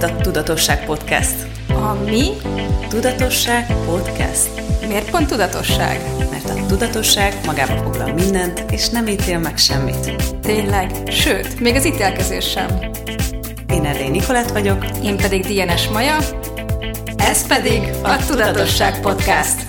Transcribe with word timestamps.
itt 0.00 0.06
a 0.06 0.16
Tudatosság 0.16 0.84
Podcast. 0.84 1.34
A 1.68 1.92
mi? 1.92 2.30
Tudatosság 2.88 3.66
Podcast. 3.84 4.48
Miért 4.86 5.10
pont 5.10 5.28
tudatosság? 5.28 6.00
Mert 6.30 6.50
a 6.50 6.66
tudatosság 6.66 7.34
magába 7.46 7.76
foglal 7.82 8.12
mindent, 8.12 8.64
és 8.70 8.88
nem 8.88 9.06
ítél 9.06 9.38
meg 9.38 9.58
semmit. 9.58 10.22
Tényleg. 10.42 10.90
Sőt, 11.10 11.60
még 11.60 11.74
az 11.74 11.84
ítélkezés 11.84 12.50
sem. 12.50 12.78
Én 13.68 13.84
Erdély 13.84 14.08
Nikolett 14.08 14.50
vagyok. 14.50 14.84
Én 15.04 15.16
pedig 15.16 15.46
Dienes 15.46 15.88
Maja. 15.88 16.16
Ez 17.16 17.46
pedig 17.46 17.82
a 18.02 18.16
Tudatosság 18.26 19.00
Podcast. 19.00 19.66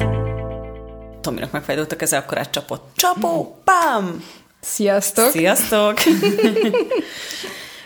Tominak 1.22 1.52
megfájdult 1.52 1.92
a 1.92 1.96
keze, 1.96 2.18
akkor 2.18 2.38
átcsapott. 2.38 2.92
Csapó! 2.96 3.62
Bam! 3.66 4.24
Sziasztok! 4.62 5.30
Sziasztok! 5.30 5.94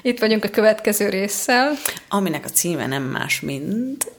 Itt 0.06 0.20
vagyunk 0.20 0.44
a 0.44 0.50
következő 0.50 1.10
résszel. 1.10 1.74
Aminek 2.10 2.46
a 2.46 2.50
címe 2.50 2.86
nem 2.88 3.04
más, 3.04 3.40
mint 3.40 4.12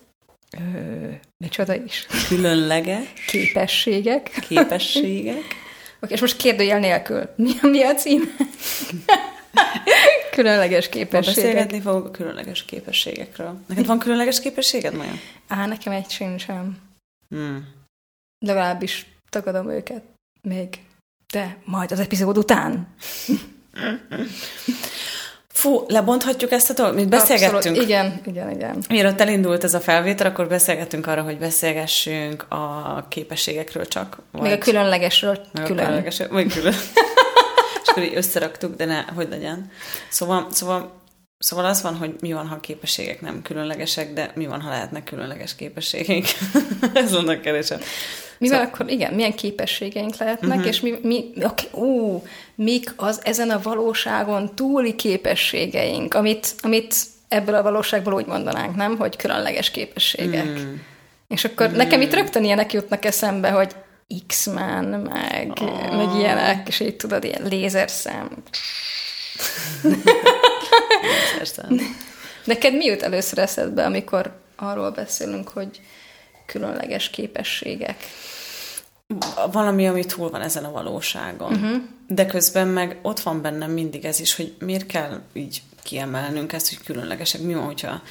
Ö, 0.58 1.08
micsoda 1.36 1.74
is? 1.74 2.06
különleges 2.28 3.12
Képességek. 3.26 4.30
képességek. 4.48 5.42
Oké, 6.00 6.14
és 6.14 6.20
most 6.20 6.36
kérdőjel 6.36 6.78
nélkül. 6.78 7.28
Mi, 7.36 7.50
mi 7.62 7.82
a 7.82 7.94
cím? 7.94 8.20
Különleges 10.36 10.84
Ma 10.84 10.90
képességek. 10.92 11.34
beszélgetni 11.44 11.80
fogok 11.80 12.06
a 12.06 12.10
különleges 12.10 12.64
képességekről. 12.64 13.60
Neked 13.66 13.86
van 13.86 13.98
különleges 13.98 14.40
képességed, 14.40 14.94
Maja? 14.94 15.12
Á, 15.48 15.66
nekem 15.66 15.92
egy 15.92 16.10
sincsen. 16.10 16.78
Hmm. 17.28 17.68
Legalábbis 18.38 19.06
tagadom 19.30 19.70
őket 19.70 20.02
még. 20.42 20.68
De 21.32 21.56
majd 21.64 21.92
az 21.92 22.00
epizód 22.00 22.38
után. 22.38 22.88
Fú, 25.56 25.84
lebonthatjuk 25.88 26.52
ezt 26.52 26.70
a 26.70 26.72
dolgot? 26.72 26.94
Mi 26.94 27.04
beszélgettünk. 27.04 27.56
Abszolút. 27.56 27.82
Igen, 27.82 28.20
igen, 28.26 28.50
igen. 28.50 28.84
Mielőtt 28.88 29.20
elindult 29.20 29.64
ez 29.64 29.74
a 29.74 29.80
felvétel, 29.80 30.26
akkor 30.26 30.48
beszélgettünk 30.48 31.06
arra, 31.06 31.22
hogy 31.22 31.38
beszélgessünk 31.38 32.46
a 32.48 33.06
képességekről 33.08 33.86
csak. 33.86 34.18
Még 34.32 34.52
a 34.52 34.58
különlegesről 34.58 35.38
meg 35.52 35.62
a 35.62 35.66
külön. 35.66 35.84
különleges, 35.84 36.18
vagy 36.30 36.52
külön. 36.52 36.74
És 37.82 37.88
akkor 37.88 38.02
így 38.02 38.16
összeraktuk, 38.16 38.76
de 38.76 38.84
ne, 38.84 39.02
hogy 39.14 39.28
legyen. 39.30 39.70
Szóval, 40.08 40.46
szóval, 40.50 41.02
szóval 41.38 41.64
az 41.64 41.82
van, 41.82 41.96
hogy 41.96 42.14
mi 42.20 42.32
van, 42.32 42.46
ha 42.46 42.54
a 42.54 42.60
képességek 42.60 43.20
nem 43.20 43.42
különlegesek, 43.42 44.12
de 44.12 44.32
mi 44.34 44.46
van, 44.46 44.60
ha 44.60 44.68
lehetnek 44.68 45.04
különleges 45.04 45.54
képességeink. 45.54 46.26
ez 46.94 47.14
annak 47.14 47.40
keresem. 47.40 47.80
Mi 48.38 48.46
Szóval- 48.46 48.64
akkor, 48.64 48.90
igen, 48.90 49.14
milyen 49.14 49.34
képességeink 49.34 50.16
lehetnek, 50.16 50.50
uh-huh. 50.50 50.66
és 50.66 50.80
mi, 50.80 50.94
mi 51.02 51.24
okay, 51.36 51.68
ó, 51.72 52.22
mik 52.54 52.92
az 52.96 53.20
ezen 53.24 53.50
a 53.50 53.60
valóságon 53.62 54.54
túli 54.54 54.94
képességeink, 54.94 56.14
amit, 56.14 56.54
amit 56.60 56.94
ebből 57.28 57.54
a 57.54 57.62
valóságból 57.62 58.14
úgy 58.14 58.26
mondanánk, 58.26 58.76
nem, 58.76 58.96
hogy 58.96 59.16
különleges 59.16 59.70
képességek. 59.70 60.46
Mm. 60.46 60.74
És 61.28 61.44
akkor 61.44 61.70
mm. 61.70 61.76
nekem 61.76 62.00
itt 62.00 62.14
rögtön 62.14 62.44
ilyenek 62.44 62.72
jutnak 62.72 63.04
eszembe, 63.04 63.50
hogy 63.50 63.74
X-Men, 64.26 64.84
meg, 64.84 65.52
oh. 65.60 65.96
meg 65.96 66.20
ilyenek, 66.20 66.68
és 66.68 66.80
így 66.80 66.96
tudod, 66.96 67.24
ilyen 67.24 67.42
lézerszem. 67.48 68.28
Persze. 71.38 71.66
Neked 72.44 72.74
mi 72.76 72.84
jut 72.84 73.02
először 73.02 73.38
eszedbe, 73.38 73.84
amikor 73.84 74.40
arról 74.56 74.90
beszélünk, 74.90 75.48
hogy 75.48 75.80
különleges 76.46 77.10
képességek? 77.10 77.96
valami, 79.52 79.86
ami 79.86 80.04
túl 80.04 80.30
van 80.30 80.40
ezen 80.40 80.64
a 80.64 80.70
valóságon. 80.70 81.52
Uh-huh. 81.52 81.82
De 82.08 82.26
közben 82.26 82.68
meg 82.68 82.98
ott 83.02 83.20
van 83.20 83.42
bennem 83.42 83.70
mindig 83.70 84.04
ez 84.04 84.20
is, 84.20 84.34
hogy 84.34 84.54
miért 84.58 84.86
kell 84.86 85.20
így 85.32 85.62
kiemelnünk 85.82 86.52
ezt, 86.52 86.68
hogy 86.68 86.84
különlegesek. 86.84 87.40
Mi 87.40 87.54
van, 87.54 87.64
hogyha 87.64 88.02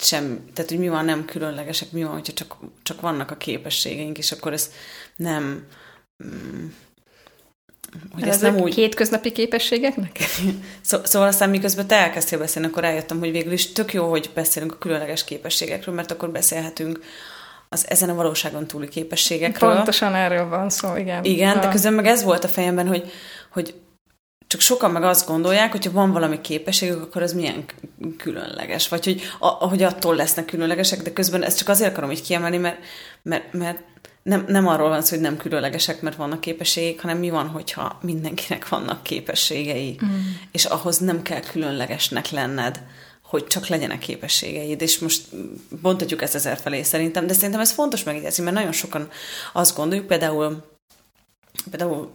sem, 0.00 0.44
tehát 0.52 0.70
hogy 0.70 0.78
mi 0.78 0.88
van 0.88 1.04
nem 1.04 1.24
különlegesek, 1.24 1.90
mi 1.92 2.02
van, 2.02 2.12
hogyha 2.12 2.32
csak, 2.32 2.56
csak 2.82 3.00
vannak 3.00 3.30
a 3.30 3.36
képességeink, 3.36 4.18
és 4.18 4.32
akkor 4.32 4.52
ez 4.52 4.70
nem 5.16 5.66
mm, 6.24 6.66
hogy 8.12 8.28
Ezek 8.28 8.52
nem 8.52 8.62
úgy... 8.62 8.74
hétköznapi 8.74 9.32
képességeknek? 9.32 10.18
Szó, 10.80 10.98
szóval 11.04 11.28
aztán 11.28 11.50
miközben 11.50 11.86
te 11.86 11.94
elkezdtél 11.94 12.38
beszélni, 12.38 12.68
akkor 12.68 12.82
rájöttem, 12.82 13.18
hogy 13.18 13.30
végül 13.30 13.52
is 13.52 13.72
tök 13.72 13.92
jó, 13.92 14.10
hogy 14.10 14.30
beszélünk 14.34 14.72
a 14.72 14.78
különleges 14.78 15.24
képességekről, 15.24 15.94
mert 15.94 16.10
akkor 16.10 16.30
beszélhetünk 16.30 17.00
az 17.74 17.90
ezen 17.90 18.08
a 18.08 18.14
valóságon 18.14 18.66
túli 18.66 18.88
képességekről. 18.88 19.74
Pontosan 19.74 20.14
erről 20.14 20.48
van 20.48 20.70
szó, 20.70 20.96
igen. 20.96 21.24
Igen, 21.24 21.60
de 21.60 21.68
közben 21.68 21.92
meg 21.92 22.06
ez 22.06 22.22
volt 22.22 22.44
a 22.44 22.48
fejemben, 22.48 22.86
hogy, 22.86 23.12
hogy 23.52 23.74
csak 24.46 24.60
sokan 24.60 24.90
meg 24.90 25.02
azt 25.02 25.26
gondolják, 25.26 25.70
hogy 25.70 25.84
ha 25.84 25.92
van 25.92 26.12
valami 26.12 26.40
képességük, 26.40 27.02
akkor 27.02 27.22
az 27.22 27.32
milyen 27.32 27.64
különleges, 28.18 28.88
vagy 28.88 29.04
hogy, 29.04 29.22
a, 29.38 29.46
hogy 29.46 29.82
attól 29.82 30.14
lesznek 30.14 30.44
különlegesek, 30.44 31.02
de 31.02 31.12
közben 31.12 31.42
ezt 31.42 31.58
csak 31.58 31.68
azért 31.68 31.90
akarom 31.90 32.10
így 32.10 32.22
kiemelni, 32.22 32.56
mert, 32.56 32.78
mert, 33.22 33.52
mert 33.52 33.78
nem, 34.22 34.44
nem 34.48 34.68
arról 34.68 34.88
van 34.88 35.02
szó, 35.02 35.14
hogy 35.14 35.24
nem 35.24 35.36
különlegesek, 35.36 36.00
mert 36.00 36.16
vannak 36.16 36.40
képességek, 36.40 37.00
hanem 37.00 37.18
mi 37.18 37.30
van, 37.30 37.48
hogyha 37.48 37.98
mindenkinek 38.02 38.68
vannak 38.68 39.02
képességei, 39.02 39.98
mm. 40.04 40.08
és 40.52 40.64
ahhoz 40.64 40.98
nem 40.98 41.22
kell 41.22 41.40
különlegesnek 41.40 42.30
lenned, 42.30 42.80
hogy 43.24 43.46
csak 43.46 43.66
legyenek 43.66 43.98
képességeid, 43.98 44.82
és 44.82 44.98
most 44.98 45.22
bontatjuk 45.80 46.22
ezt 46.22 46.34
ezer 46.34 46.58
felé 46.58 46.82
szerintem, 46.82 47.26
de 47.26 47.32
szerintem 47.32 47.60
ez 47.60 47.70
fontos 47.70 48.02
megjegyezni, 48.02 48.44
mert 48.44 48.56
nagyon 48.56 48.72
sokan 48.72 49.08
azt 49.52 49.76
gondoljuk, 49.76 50.06
például 50.06 50.72
például 51.70 52.10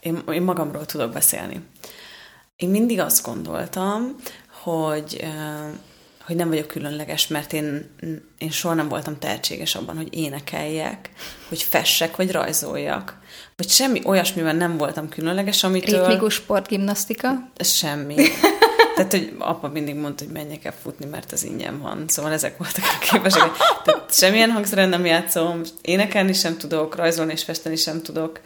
én, 0.00 0.22
én 0.32 0.42
magamról 0.42 0.86
tudok 0.86 1.12
beszélni. 1.12 1.60
Én 2.56 2.68
mindig 2.68 3.00
azt 3.00 3.24
gondoltam, 3.24 4.16
hogy, 4.62 5.24
hogy 6.26 6.36
nem 6.36 6.48
vagyok 6.48 6.66
különleges, 6.66 7.26
mert 7.26 7.52
én, 7.52 7.90
én 8.38 8.50
soha 8.50 8.74
nem 8.74 8.88
voltam 8.88 9.18
tehetséges 9.18 9.74
abban, 9.74 9.96
hogy 9.96 10.08
énekeljek, 10.16 11.10
hogy 11.48 11.62
fessek, 11.62 12.16
vagy 12.16 12.32
rajzoljak. 12.32 13.18
Vagy 13.56 13.68
semmi 13.68 14.00
olyasmiben 14.04 14.56
nem 14.56 14.76
voltam 14.76 15.08
különleges, 15.08 15.64
amitől... 15.64 16.06
Ritmikus 16.06 16.34
sportgimnasztika. 16.34 17.50
Semmi. 17.56 18.14
Tehát, 18.94 19.10
hogy 19.10 19.34
apa 19.38 19.68
mindig 19.68 19.94
mondta, 19.94 20.24
hogy 20.24 20.32
menjek 20.32 20.64
el 20.64 20.74
futni, 20.82 21.06
mert 21.06 21.32
az 21.32 21.44
ingyen 21.44 21.80
van. 21.80 22.04
Szóval 22.08 22.32
ezek 22.32 22.58
voltak 22.58 22.84
a 22.84 22.98
képességek. 23.10 23.50
Tehát 23.84 24.14
semmilyen 24.14 24.50
hangszeren 24.50 24.88
nem 24.88 25.04
játszom, 25.04 25.60
énekelni 25.82 26.32
sem 26.32 26.56
tudok, 26.56 26.96
rajzolni 26.96 27.32
és 27.32 27.44
festeni 27.44 27.76
sem 27.76 28.02
tudok. 28.02 28.40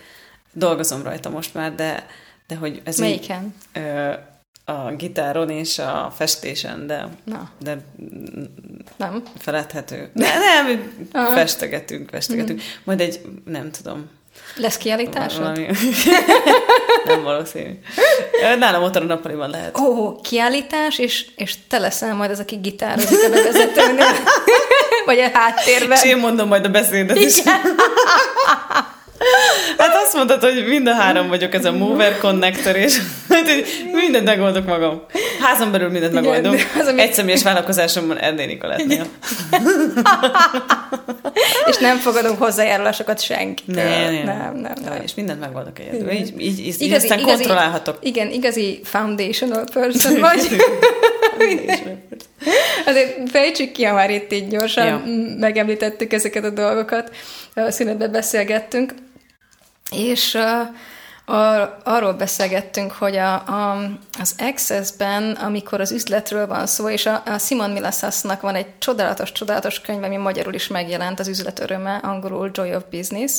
Dolgozom 0.52 1.02
rajta 1.02 1.28
most 1.30 1.54
már, 1.54 1.74
de, 1.74 2.06
de 2.46 2.56
hogy 2.56 2.80
ez 2.84 2.94
így, 2.94 3.00
Melyiken? 3.00 3.54
ö, 3.72 4.12
a 4.72 4.94
gitáron 4.96 5.50
és 5.50 5.78
a 5.78 6.12
festésen, 6.16 6.86
de, 6.86 7.08
Na, 7.24 7.50
de 7.58 7.78
nem. 8.96 9.22
feledhető. 9.38 10.10
De 10.14 10.28
nem, 10.38 10.92
festegetünk, 11.34 12.08
festegetünk. 12.10 12.60
Majd 12.84 13.00
egy, 13.00 13.20
nem 13.44 13.70
tudom, 13.70 14.08
Lesz 14.56 14.76
kiállításod? 14.76 15.40
valami... 15.40 15.66
nem 17.04 17.22
valószínű. 17.22 17.70
Nálam 18.58 18.82
ott 18.82 18.96
a 18.96 19.00
nappaliban 19.00 19.50
lehet. 19.50 19.78
Ó, 19.78 19.84
oh, 19.84 20.20
kiállítás, 20.20 20.98
és, 20.98 21.24
és 21.36 21.54
te 21.68 21.78
leszel 21.78 22.14
majd 22.14 22.30
az, 22.30 22.38
aki 22.38 22.56
gitározik 22.56 23.24
a 23.24 23.28
bevezetőnél. 23.28 24.06
Vagy 25.06 25.18
a 25.18 25.30
háttérben. 25.32 25.98
És 26.02 26.04
én 26.04 26.16
mondom 26.16 26.48
majd 26.48 26.64
a 26.64 26.68
beszédet 26.68 27.16
is. 27.16 27.42
Hát 29.78 29.94
azt 30.04 30.14
mondtad, 30.14 30.42
hogy 30.42 30.66
mind 30.66 30.86
a 30.86 30.94
három 30.94 31.28
vagyok, 31.28 31.54
ez 31.54 31.64
a 31.64 31.72
mover, 31.72 32.18
connector, 32.18 32.76
és 32.76 32.98
hát, 33.28 33.46
mindent 33.92 34.24
megoldok 34.24 34.66
magam. 34.66 35.02
Házon 35.40 35.72
belül 35.72 35.88
mindent 35.88 36.12
Igen, 36.12 36.42
de 36.42 36.48
az, 36.80 36.86
ami- 36.86 37.00
Egy 37.02 37.12
személyes 37.12 37.42
vállalkozásomban 37.42 38.18
Erdély 38.18 38.46
Nikolettnél. 38.46 39.06
És 41.66 41.76
nem 41.76 41.96
fogadunk 41.98 42.38
hozzájárulásokat 42.38 43.20
senkitől. 43.20 43.84
Nem, 43.84 44.12
nem. 44.14 44.24
nem, 44.24 44.56
nem, 44.56 44.72
nem. 44.84 45.02
És 45.02 45.14
mindent 45.14 45.40
megoldok 45.40 45.78
egyedül. 45.78 46.10
Így, 46.10 46.40
így, 46.40 46.58
így, 46.58 46.66
Igazi- 46.80 46.94
aztán 46.94 47.18
igazi- 47.18 47.34
kontrollálhatok. 47.36 47.98
Igen, 48.02 48.30
igazi 48.30 48.80
foundational 48.84 49.64
person 49.72 50.20
vagy. 50.20 50.48
Azért 52.86 53.30
fejtsük 53.30 53.72
ki, 53.72 53.84
ha 53.84 53.94
már 53.94 54.10
itt 54.10 54.32
így 54.32 54.48
gyorsan 54.48 54.86
ja. 54.86 55.02
megemlítettük 55.38 56.12
ezeket 56.12 56.44
a 56.44 56.50
dolgokat, 56.50 57.10
a 57.54 57.70
szünetben 57.70 58.12
beszélgettünk, 58.12 58.94
és 59.96 60.34
uh, 60.34 60.42
a, 61.28 61.78
arról 61.84 62.12
beszélgettünk, 62.12 62.92
hogy 62.92 63.16
a, 63.16 63.34
a, 63.34 63.90
az 64.20 64.34
Access-ben, 64.38 65.32
amikor 65.32 65.80
az 65.80 65.92
üzletről 65.92 66.46
van 66.46 66.66
szó, 66.66 66.88
és 66.88 67.06
a, 67.06 67.22
a 67.26 67.38
Simon 67.38 67.70
Milasasnak 67.70 68.40
van 68.40 68.54
egy 68.54 68.78
csodálatos, 68.78 69.32
csodálatos 69.32 69.80
könyv, 69.80 70.02
ami 70.02 70.16
magyarul 70.16 70.54
is 70.54 70.68
megjelent, 70.68 71.20
az 71.20 71.28
üzlet 71.28 71.60
öröme, 71.60 71.96
angolul 71.96 72.50
Joy 72.52 72.74
of 72.74 72.82
Business, 72.90 73.32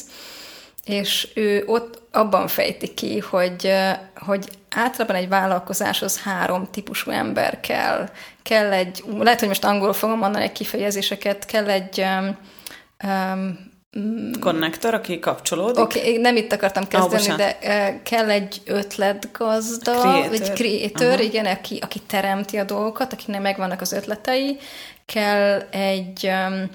és 0.85 1.27
ő 1.35 1.63
ott 1.65 2.01
abban 2.11 2.47
fejti 2.47 2.93
ki, 2.93 3.19
hogy, 3.19 3.65
eh, 3.65 3.99
hogy 4.15 4.49
általában 4.69 5.15
egy 5.15 5.29
vállalkozáshoz 5.29 6.21
három 6.21 6.67
típusú 6.71 7.11
ember 7.11 7.59
kell. 7.59 8.09
Kell 8.43 8.71
egy, 8.71 9.03
lehet, 9.17 9.39
hogy 9.39 9.47
most 9.47 9.65
angolul 9.65 9.93
fogom 9.93 10.17
mondani 10.17 10.43
egy 10.43 10.51
kifejezéseket, 10.51 11.45
kell 11.45 11.69
egy 11.69 12.05
um, 13.03 13.68
Konnektor, 14.39 14.93
aki 14.93 15.19
kapcsolódik. 15.19 15.83
Oké, 15.83 15.99
okay, 15.99 16.17
nem 16.17 16.35
itt 16.35 16.53
akartam 16.53 16.87
kezdeni, 16.87 17.29
oh, 17.29 17.35
de 17.37 17.57
uh, 17.61 18.01
kell 18.03 18.29
egy 18.29 18.61
ötletgazda, 18.65 19.91
creator. 19.91 20.29
vagy 20.29 20.53
creator, 20.53 21.07
uh-huh. 21.07 21.23
igen, 21.23 21.45
aki, 21.45 21.79
aki 21.81 21.99
teremti 22.07 22.57
a 22.57 22.63
dolgokat, 22.63 23.13
akinek 23.13 23.41
megvannak 23.41 23.81
az 23.81 23.91
ötletei, 23.91 24.57
kell 25.05 25.59
egy 25.71 26.27
um, 26.27 26.69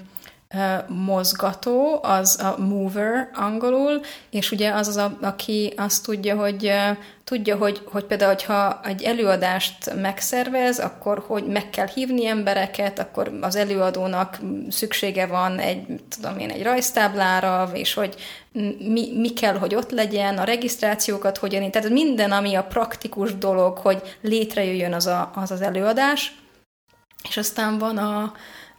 mozgató, 0.87 1.99
az 2.01 2.39
a 2.39 2.61
mover 2.61 3.29
angolul, 3.33 4.01
és 4.29 4.51
ugye 4.51 4.71
az 4.71 4.87
az, 4.87 4.97
a, 4.97 5.17
aki 5.21 5.73
azt 5.77 6.03
tudja, 6.03 6.35
hogy 6.35 6.73
tudja, 7.23 7.55
hogy, 7.55 7.81
hogy 7.85 8.03
például, 8.03 8.33
hogyha 8.33 8.79
egy 8.83 9.03
előadást 9.03 9.95
megszervez, 9.95 10.79
akkor 10.79 11.23
hogy 11.27 11.45
meg 11.45 11.69
kell 11.69 11.87
hívni 11.87 12.27
embereket, 12.27 12.99
akkor 12.99 13.37
az 13.41 13.55
előadónak 13.55 14.39
szüksége 14.69 15.25
van 15.25 15.59
egy, 15.59 15.85
tudom 16.09 16.39
én, 16.39 16.49
egy 16.49 16.63
rajztáblára, 16.63 17.69
és 17.73 17.93
hogy 17.93 18.15
mi, 18.79 19.11
mi 19.17 19.33
kell, 19.33 19.57
hogy 19.57 19.75
ott 19.75 19.91
legyen, 19.91 20.37
a 20.37 20.43
regisztrációkat 20.43 21.37
hogyan, 21.37 21.71
tehát 21.71 21.89
minden, 21.89 22.31
ami 22.31 22.55
a 22.55 22.63
praktikus 22.63 23.37
dolog, 23.37 23.77
hogy 23.77 24.17
létrejöjjön 24.21 24.93
az 24.93 25.07
a, 25.07 25.31
az, 25.35 25.51
az 25.51 25.61
előadás, 25.61 26.35
és 27.29 27.37
aztán 27.37 27.77
van 27.77 27.97
a, 27.97 28.33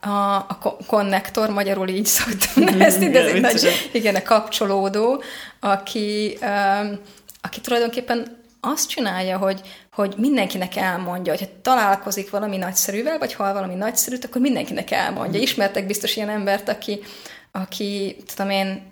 a, 0.06 0.34
a 0.36 0.76
konnektor, 0.86 1.50
magyarul 1.50 1.88
így 1.88 2.06
szoktam 2.06 2.64
nevezni, 2.64 3.10
de 3.10 3.20
ez 3.20 3.32
egy 3.32 3.40
nagy, 3.40 3.88
igen, 3.92 4.14
a 4.14 4.22
kapcsolódó, 4.22 5.22
aki, 5.60 6.38
um, 6.42 6.98
aki 7.42 7.60
tulajdonképpen 7.60 8.44
azt 8.60 8.88
csinálja, 8.88 9.38
hogy, 9.38 9.60
hogy 9.92 10.14
mindenkinek 10.16 10.76
elmondja, 10.76 11.32
hogy 11.32 11.40
ha 11.40 11.60
találkozik 11.62 12.30
valami 12.30 12.56
nagyszerűvel, 12.56 13.18
vagy 13.18 13.34
hall 13.34 13.52
valami 13.52 13.74
nagyszerűt, 13.74 14.24
akkor 14.24 14.40
mindenkinek 14.40 14.90
elmondja. 14.90 15.40
Ismertek 15.40 15.86
biztos 15.86 16.16
ilyen 16.16 16.28
embert, 16.28 16.68
aki, 16.68 17.00
aki, 17.62 18.16
tudom 18.34 18.50
én, 18.50 18.82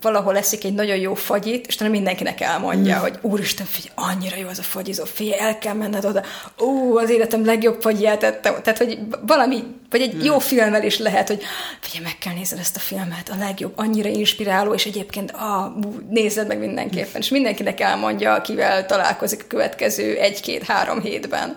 valahol 0.00 0.32
leszik 0.32 0.64
egy 0.64 0.74
nagyon 0.74 0.96
jó 0.96 1.14
fagyit, 1.14 1.66
és 1.66 1.74
talán 1.76 1.92
mindenkinek 1.92 2.40
elmondja, 2.40 2.96
mm. 2.96 3.00
hogy 3.00 3.18
úristen, 3.20 3.66
figyelj, 3.66 3.94
annyira 3.94 4.36
jó 4.36 4.48
az 4.48 4.58
a 4.58 4.62
fagyizó, 4.62 5.04
figyelj, 5.04 5.40
el 5.40 5.58
kell 5.58 5.74
menned 5.74 6.04
oda, 6.04 6.22
ó, 6.60 6.96
az 6.96 7.10
életem 7.10 7.44
legjobb 7.44 7.80
fagyját 7.82 8.22
ettem. 8.22 8.54
Tehát, 8.62 8.78
hogy 8.78 8.98
valami, 9.20 9.62
vagy 9.90 10.00
egy 10.00 10.14
mm. 10.14 10.20
jó 10.20 10.38
filmmel 10.38 10.84
is 10.84 10.98
lehet, 10.98 11.28
hogy 11.28 11.42
figyelj, 11.80 12.04
meg 12.04 12.18
kell 12.18 12.34
nézni 12.34 12.58
ezt 12.58 12.76
a 12.76 12.80
filmet, 12.80 13.28
a 13.28 13.36
legjobb, 13.38 13.72
annyira 13.76 14.08
inspiráló, 14.08 14.74
és 14.74 14.86
egyébként, 14.86 15.30
ah, 15.30 15.72
nézed 16.08 16.46
meg 16.46 16.58
mindenképpen, 16.58 17.20
és 17.20 17.28
mindenkinek 17.28 17.80
elmondja, 17.80 18.32
akivel 18.32 18.86
találkozik 18.86 19.42
a 19.42 19.46
következő 19.48 20.16
egy-két-három 20.16 21.00
hétben. 21.00 21.56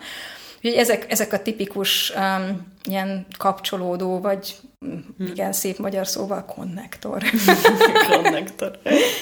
Úgyhogy 0.62 0.80
ezek, 0.80 1.06
ezek 1.12 1.34
a 1.34 1.42
tipikus 1.42 2.14
um, 2.16 2.68
ilyen 2.84 3.26
kapcsolódó, 3.38 4.20
vagy 4.20 4.56
Hmm. 4.86 5.28
Igen, 5.32 5.54
szép 5.54 5.78
magyar 5.78 6.08
szóval 6.08 6.46
konnektor. 6.46 7.24
konnektor. 8.10 8.80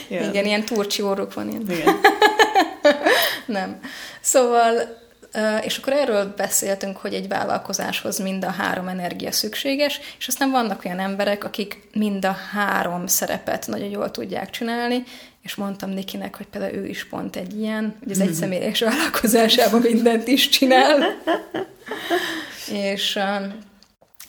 Igen. 0.08 0.30
Igen, 0.30 0.46
ilyen 0.46 0.66
turcsi 0.66 1.02
orruk 1.02 1.34
van. 1.34 1.50
Ilyen. 1.50 1.62
Igen. 1.70 1.96
Nem. 3.46 3.80
Szóval, 4.22 4.74
és 5.64 5.78
akkor 5.78 5.94
erről 5.94 6.34
beszéltünk, 6.36 6.98
hogy 6.98 7.14
egy 7.14 7.28
vállalkozáshoz 7.28 8.20
mind 8.20 8.44
a 8.44 8.50
három 8.50 8.88
energia 8.88 9.32
szükséges, 9.32 10.00
és 10.18 10.28
aztán 10.28 10.52
vannak 10.52 10.86
olyan 10.86 11.00
emberek, 11.00 11.44
akik 11.44 11.90
mind 11.94 12.26
a 12.26 12.38
három 12.52 13.08
szerepet 13.08 13.68
nagyon 13.68 13.90
jól 13.90 14.12
tudják 14.12 14.50
csinálni, 14.50 15.04
és 15.42 15.56
mondtam 15.56 15.90
Nikinek, 15.90 16.36
hogy 16.36 16.48
például 16.48 16.74
ő 16.74 16.88
is 16.88 17.08
pont 17.08 17.36
egy 17.36 17.60
ilyen, 17.60 17.96
hogy 18.00 18.12
az 18.12 18.20
egyszemélyes 18.20 18.80
vállalkozásában 18.80 19.82
mindent 19.82 20.28
is 20.28 20.50
csinál. 20.50 21.16
és 22.92 23.20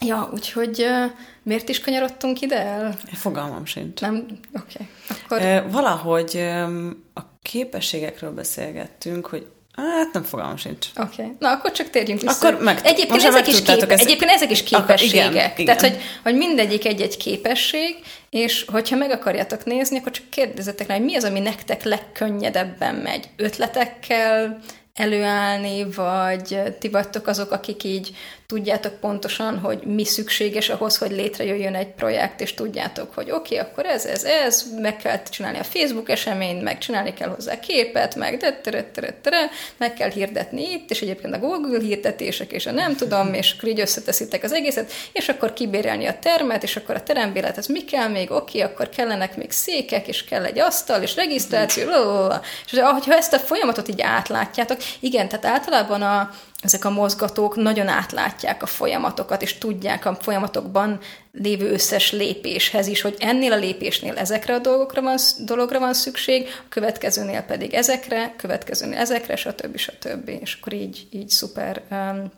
Ja, 0.00 0.30
úgyhogy 0.32 0.80
uh, 0.80 1.10
miért 1.42 1.68
is 1.68 1.80
kanyarodtunk 1.80 2.40
ide 2.40 2.62
el? 2.62 2.98
Fogalmam 3.12 3.64
sincs. 3.64 4.00
Nem? 4.00 4.14
Oké. 4.14 4.38
Okay. 4.52 4.86
Akkor... 5.08 5.40
Uh, 5.40 5.72
valahogy 5.72 6.34
um, 6.34 7.04
a 7.14 7.20
képességekről 7.42 8.30
beszélgettünk, 8.30 9.26
hogy 9.26 9.46
Hát 9.86 10.12
nem 10.12 10.22
fogalmam 10.22 10.56
sincs. 10.56 10.86
Oké. 10.96 11.22
Okay. 11.22 11.34
Na, 11.38 11.50
akkor 11.50 11.72
csak 11.72 11.90
térjünk 11.90 12.20
vissza. 12.20 12.48
Akkor 12.48 12.62
meg, 12.62 12.80
egyébként, 12.82 13.22
ezek 13.22 13.46
is 13.46 13.62
kép, 13.62 13.82
ezt... 13.82 14.02
egyébként 14.02 14.30
ezek 14.30 14.50
is 14.50 14.62
képességek. 14.62 15.24
Akkor, 15.24 15.36
igen, 15.36 15.50
igen. 15.56 15.64
Tehát, 15.64 15.80
hogy, 15.80 16.02
hogy 16.22 16.36
mindegyik 16.36 16.86
egy-egy 16.86 17.16
képesség, 17.16 17.96
és 18.30 18.64
hogyha 18.72 18.96
meg 18.96 19.10
akarjátok 19.10 19.64
nézni, 19.64 19.98
akkor 19.98 20.12
csak 20.12 20.30
kérdezzetek 20.30 20.86
rá, 20.86 20.94
hogy 20.94 21.04
mi 21.04 21.16
az, 21.16 21.24
ami 21.24 21.40
nektek 21.40 21.82
legkönnyedebben 21.82 22.94
megy. 22.94 23.28
Ötletekkel, 23.36 24.58
előállni, 24.94 25.90
vagy 25.90 26.60
ti 26.78 26.88
vagytok 26.88 27.26
azok, 27.26 27.50
akik 27.50 27.84
így 27.84 28.16
tudjátok 28.54 29.00
pontosan, 29.00 29.58
hogy 29.58 29.82
mi 29.82 30.04
szükséges 30.04 30.68
ahhoz, 30.68 30.98
hogy 30.98 31.10
létrejöjjön 31.10 31.74
egy 31.74 31.86
projekt, 31.86 32.40
és 32.40 32.54
tudjátok, 32.54 33.14
hogy 33.14 33.30
oké, 33.30 33.58
okay, 33.58 33.68
akkor 33.68 33.86
ez, 33.86 34.04
ez, 34.04 34.24
ez, 34.24 34.64
meg 34.80 34.96
kell 34.96 35.22
csinálni 35.30 35.58
a 35.58 35.64
Facebook 35.64 36.08
eseményt, 36.08 36.62
meg 36.62 36.78
csinálni 36.78 37.14
kell 37.14 37.28
hozzá 37.28 37.60
képet, 37.60 38.14
meg 38.14 38.36
de, 38.36 38.52
tere, 38.52 38.90
tere, 38.90 39.18
tere, 39.22 39.50
meg 39.76 39.94
kell 39.94 40.10
hirdetni 40.10 40.72
itt, 40.72 40.90
és 40.90 41.00
egyébként 41.00 41.34
a 41.34 41.38
Google 41.38 41.80
hirdetések, 41.80 42.52
és 42.52 42.66
a 42.66 42.70
nem 42.70 42.96
tudom, 42.96 43.34
és 43.34 43.54
akkor 43.56 43.68
így 43.68 43.80
összeteszitek 43.80 44.44
az 44.44 44.52
egészet, 44.52 44.92
és 45.12 45.28
akkor 45.28 45.52
kibérelni 45.52 46.06
a 46.06 46.18
termet, 46.18 46.62
és 46.62 46.76
akkor 46.76 46.94
a 46.94 47.02
terembélet, 47.02 47.58
ez 47.58 47.66
mi 47.66 47.84
kell 47.84 48.08
még, 48.08 48.30
oké, 48.30 48.62
okay, 48.62 48.72
akkor 48.72 48.88
kellenek 48.88 49.36
még 49.36 49.50
székek, 49.50 50.08
és 50.08 50.24
kell 50.24 50.44
egy 50.44 50.58
asztal, 50.58 51.02
és 51.02 51.16
regisztráció, 51.16 51.88
lalala. 51.88 52.42
és 52.66 52.78
ha 52.80 53.14
ezt 53.14 53.32
a 53.32 53.38
folyamatot 53.38 53.88
így 53.88 54.00
átlátjátok, 54.00 54.78
igen, 55.00 55.28
tehát 55.28 55.44
általában 55.44 56.02
a, 56.02 56.30
ezek 56.62 56.84
a 56.84 56.90
mozgatók 56.90 57.56
nagyon 57.56 57.88
átlátják 57.88 58.62
a 58.62 58.66
folyamatokat, 58.66 59.42
és 59.42 59.58
tudják 59.58 60.04
a 60.04 60.14
folyamatokban 60.14 61.00
lévő 61.32 61.70
összes 61.70 62.12
lépéshez 62.12 62.86
is, 62.86 63.00
hogy 63.00 63.16
ennél 63.18 63.52
a 63.52 63.56
lépésnél 63.56 64.16
ezekre 64.16 64.54
a 64.54 64.58
dolgokra 64.58 65.02
van, 65.02 65.16
dologra 65.44 65.78
van 65.78 65.94
szükség, 65.94 66.46
a 66.46 66.68
következőnél 66.68 67.42
pedig 67.42 67.74
ezekre, 67.74 68.34
következőnél 68.36 68.98
ezekre, 68.98 69.36
stb. 69.36 69.76
stb. 69.76 70.28
És 70.28 70.58
akkor 70.60 70.72
így, 70.72 71.06
így 71.10 71.28
szuper, 71.28 71.82
um, 71.90 72.32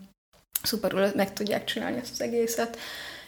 szuperül 0.62 1.10
meg 1.14 1.32
tudják 1.32 1.64
csinálni 1.64 1.98
ezt 1.98 2.12
az 2.12 2.20
egészet. 2.20 2.78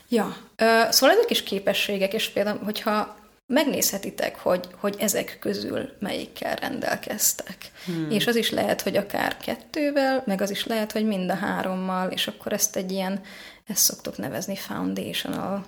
Ja, 0.09 0.25
uh, 0.25 0.91
szóval 0.91 1.17
ezek 1.17 1.31
is 1.31 1.43
képességek, 1.43 2.13
és 2.13 2.29
például, 2.29 2.61
hogyha 2.65 3.17
megnézhetitek, 3.53 4.39
hogy, 4.39 4.69
hogy 4.81 4.97
ezek 4.99 5.37
közül 5.41 5.89
melyikkel 5.99 6.55
rendelkeztek. 6.55 7.57
Hmm. 7.85 8.11
És 8.11 8.27
az 8.27 8.37
is 8.37 8.51
lehet, 8.51 8.83
hogy 8.83 8.97
akár 8.97 9.37
kettővel, 9.37 10.23
meg 10.27 10.41
az 10.41 10.51
is 10.51 10.67
lehet, 10.67 10.93
hogy 10.93 11.07
mind 11.07 11.31
a 11.31 11.35
hárommal, 11.35 12.11
és 12.11 12.27
akkor 12.27 12.53
ezt 12.53 12.77
egy 12.77 12.93
ilyen, 12.93 13.21
ezt 13.67 13.83
szoktuk 13.83 14.17
nevezni 14.17 14.57
foundational 14.57 15.65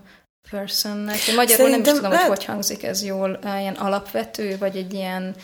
personnek. 0.50 1.26
Én 1.28 1.34
magyarul 1.34 1.66
Szerintem 1.66 1.80
nem 1.80 1.94
is 1.94 1.96
tudom, 1.96 2.10
lehet... 2.10 2.26
hogy 2.26 2.36
hogy 2.36 2.44
hangzik 2.44 2.82
ez 2.82 3.04
jól, 3.04 3.38
ilyen 3.44 3.74
alapvető, 3.74 4.58
vagy 4.58 4.76
egy 4.76 4.92
ilyen 4.92 5.34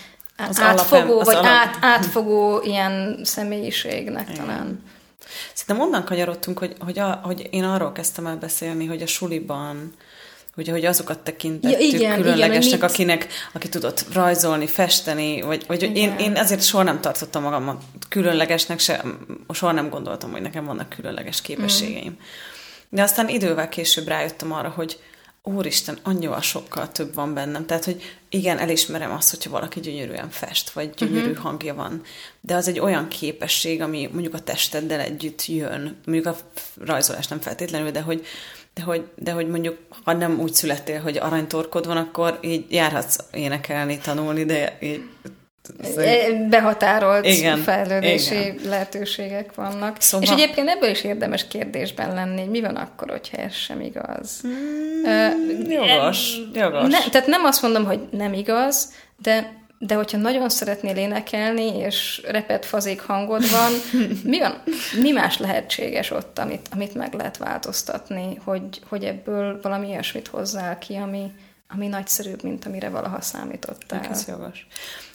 az 0.48 0.60
átfogó, 0.60 1.00
alapem, 1.00 1.18
az 1.18 1.26
vagy 1.26 1.36
alap... 1.36 1.50
át, 1.50 1.76
átfogó 1.80 2.60
ilyen 2.62 3.20
személyiségnek 3.24 4.28
Igen. 4.30 4.44
talán. 4.44 4.82
Szerintem 5.54 5.86
onnan 5.86 6.04
kanyarodtunk, 6.04 6.58
hogy, 6.58 6.76
hogy, 6.78 6.98
a, 6.98 7.20
hogy 7.22 7.48
én 7.50 7.64
arról 7.64 7.92
kezdtem 7.92 8.26
el 8.26 8.36
beszélni, 8.36 8.86
hogy 8.86 9.02
a 9.02 9.06
suliban 9.06 9.94
Ugye, 10.56 10.72
hogy 10.72 10.84
azokat 10.84 11.18
tekintettük 11.18 11.80
ja, 11.80 11.86
igen, 11.86 12.16
különlegesnek, 12.16 12.78
igen, 12.78 12.88
akinek, 12.88 13.28
aki 13.52 13.68
tudott 13.68 14.04
rajzolni, 14.12 14.66
festeni, 14.66 15.40
vagy, 15.40 15.64
vagy 15.66 15.82
én, 15.82 16.16
én 16.18 16.34
ezért 16.36 16.62
soha 16.62 16.82
nem 16.82 17.00
tartottam 17.00 17.42
magam 17.42 17.78
különlegesnek, 18.08 18.78
se, 18.78 19.04
soha 19.52 19.72
nem 19.72 19.88
gondoltam, 19.88 20.30
hogy 20.30 20.42
nekem 20.42 20.64
vannak 20.64 20.88
különleges 20.88 21.40
képességeim. 21.40 22.10
Mm. 22.10 22.24
De 22.88 23.02
aztán 23.02 23.28
idővel 23.28 23.68
később 23.68 24.08
rájöttem 24.08 24.52
arra, 24.52 24.68
hogy 24.68 24.98
úristen, 25.42 25.98
annyival 26.02 26.40
sokkal 26.40 26.92
több 26.92 27.14
van 27.14 27.34
bennem. 27.34 27.66
Tehát, 27.66 27.84
hogy 27.84 28.16
igen, 28.28 28.58
elismerem 28.58 29.12
azt, 29.12 29.30
hogyha 29.30 29.50
valaki 29.50 29.80
gyönyörűen 29.80 30.30
fest, 30.30 30.70
vagy 30.70 30.90
gyönyörű 30.90 31.30
uh-huh. 31.30 31.44
hangja 31.44 31.74
van, 31.74 32.02
de 32.40 32.54
az 32.54 32.68
egy 32.68 32.80
olyan 32.80 33.08
képesség, 33.08 33.82
ami 33.82 34.08
mondjuk 34.12 34.34
a 34.34 34.40
testeddel 34.40 35.00
együtt 35.00 35.46
jön, 35.46 36.00
mondjuk 36.04 36.26
a 36.26 36.36
rajzolás 36.84 37.26
nem 37.26 37.40
feltétlenül, 37.40 37.90
de 37.90 38.00
hogy, 38.00 38.26
de 38.74 38.82
hogy, 38.82 39.04
de 39.14 39.32
hogy 39.32 39.48
mondjuk, 39.48 39.78
ha 40.04 40.12
nem 40.12 40.40
úgy 40.40 40.52
születtél, 40.52 41.00
hogy 41.00 41.16
aranytorkod 41.16 41.86
van, 41.86 41.96
akkor 41.96 42.38
így 42.40 42.72
járhatsz 42.72 43.16
énekelni, 43.32 43.98
tanulni, 43.98 44.44
de 44.44 44.78
így 44.80 45.02
behatárolt 46.48 47.26
igen, 47.26 47.58
fejlődési 47.58 48.34
igen. 48.34 48.58
lehetőségek 48.64 49.54
vannak. 49.54 49.96
Szóval... 50.00 50.26
És 50.26 50.32
egyébként 50.32 50.68
ebből 50.68 50.90
is 50.90 51.04
érdemes 51.04 51.48
kérdésben 51.48 52.14
lenni, 52.14 52.44
mi 52.44 52.60
van 52.60 52.76
akkor, 52.76 53.10
hogyha 53.10 53.36
ez 53.36 53.54
sem 53.54 53.80
igaz? 53.80 54.40
Mm, 54.46 55.02
uh, 55.04 55.70
jogos, 55.70 56.36
jogos. 56.54 56.90
Ne, 56.90 57.10
tehát 57.10 57.26
nem 57.26 57.44
azt 57.44 57.62
mondom, 57.62 57.84
hogy 57.84 58.00
nem 58.10 58.32
igaz, 58.32 58.92
de 59.22 59.59
de 59.82 59.94
hogyha 59.94 60.18
nagyon 60.18 60.48
szeretnél 60.48 60.96
énekelni, 60.96 61.76
és 61.76 62.22
repet 62.28 62.66
fazék 62.66 63.00
hangod 63.00 63.50
van, 63.50 63.72
mi, 64.24 64.38
van, 64.38 64.62
mi 65.00 65.10
más 65.10 65.38
lehetséges 65.38 66.10
ott, 66.10 66.38
amit, 66.38 66.68
amit 66.72 66.94
meg 66.94 67.14
lehet 67.14 67.36
változtatni, 67.36 68.40
hogy, 68.44 68.80
hogy 68.88 69.04
ebből 69.04 69.60
valami 69.62 69.88
ilyesmit 69.88 70.28
hozzál 70.28 70.78
ki, 70.78 70.94
ami, 70.94 71.32
ami 71.68 71.86
nagyszerűbb, 71.86 72.42
mint 72.42 72.66
amire 72.66 72.88
valaha 72.88 73.20
számítottál. 73.20 74.06
Ez 74.10 74.24
jogos. 74.28 74.66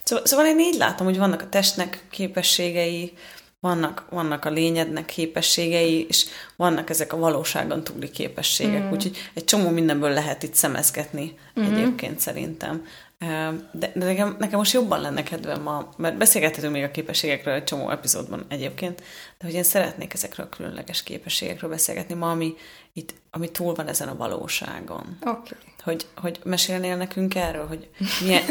Szóval, 0.03 0.25
szóval 0.25 0.45
én 0.45 0.59
így 0.59 0.77
látom, 0.77 1.07
hogy 1.07 1.17
vannak 1.17 1.41
a 1.41 1.49
testnek 1.49 2.05
képességei, 2.09 3.13
vannak, 3.59 4.05
vannak 4.09 4.45
a 4.45 4.49
lényednek 4.49 5.05
képességei, 5.05 6.05
és 6.07 6.25
vannak 6.55 6.89
ezek 6.89 7.13
a 7.13 7.17
valóságon 7.17 7.83
túli 7.83 8.09
képességek, 8.09 8.83
mm. 8.83 8.91
úgyhogy 8.91 9.17
egy 9.33 9.43
csomó 9.43 9.69
mindenből 9.69 10.13
lehet 10.13 10.43
itt 10.43 10.53
szemezgetni 10.53 11.37
mm-hmm. 11.59 11.73
egyébként 11.73 12.19
szerintem. 12.19 12.85
De, 13.17 13.91
de 13.93 14.05
nekem, 14.05 14.35
nekem 14.39 14.57
most 14.57 14.73
jobban 14.73 15.01
lenne 15.01 15.23
kedvem 15.23 15.61
ma, 15.61 15.89
mert 15.97 16.17
beszélgethetünk 16.17 16.73
még 16.73 16.83
a 16.83 16.91
képességekről 16.91 17.53
egy 17.53 17.63
csomó 17.63 17.89
epizódban 17.89 18.45
egyébként, 18.49 18.99
de 19.37 19.45
hogy 19.45 19.53
én 19.53 19.63
szeretnék 19.63 20.13
ezekről 20.13 20.45
a 20.45 20.55
különleges 20.55 21.03
képességekről 21.03 21.69
beszélgetni 21.69 22.15
ma, 22.15 22.31
ami, 22.31 22.55
itt, 22.93 23.13
ami 23.31 23.51
túl 23.51 23.73
van 23.73 23.87
ezen 23.87 24.07
a 24.07 24.15
valóságon. 24.15 25.17
Oké. 25.21 25.29
Okay. 25.29 25.73
Hogy, 25.83 26.05
hogy 26.15 26.39
mesélnél 26.43 26.95
nekünk 26.95 27.35
erről, 27.35 27.67
hogy 27.67 27.87
milyen... 28.21 28.43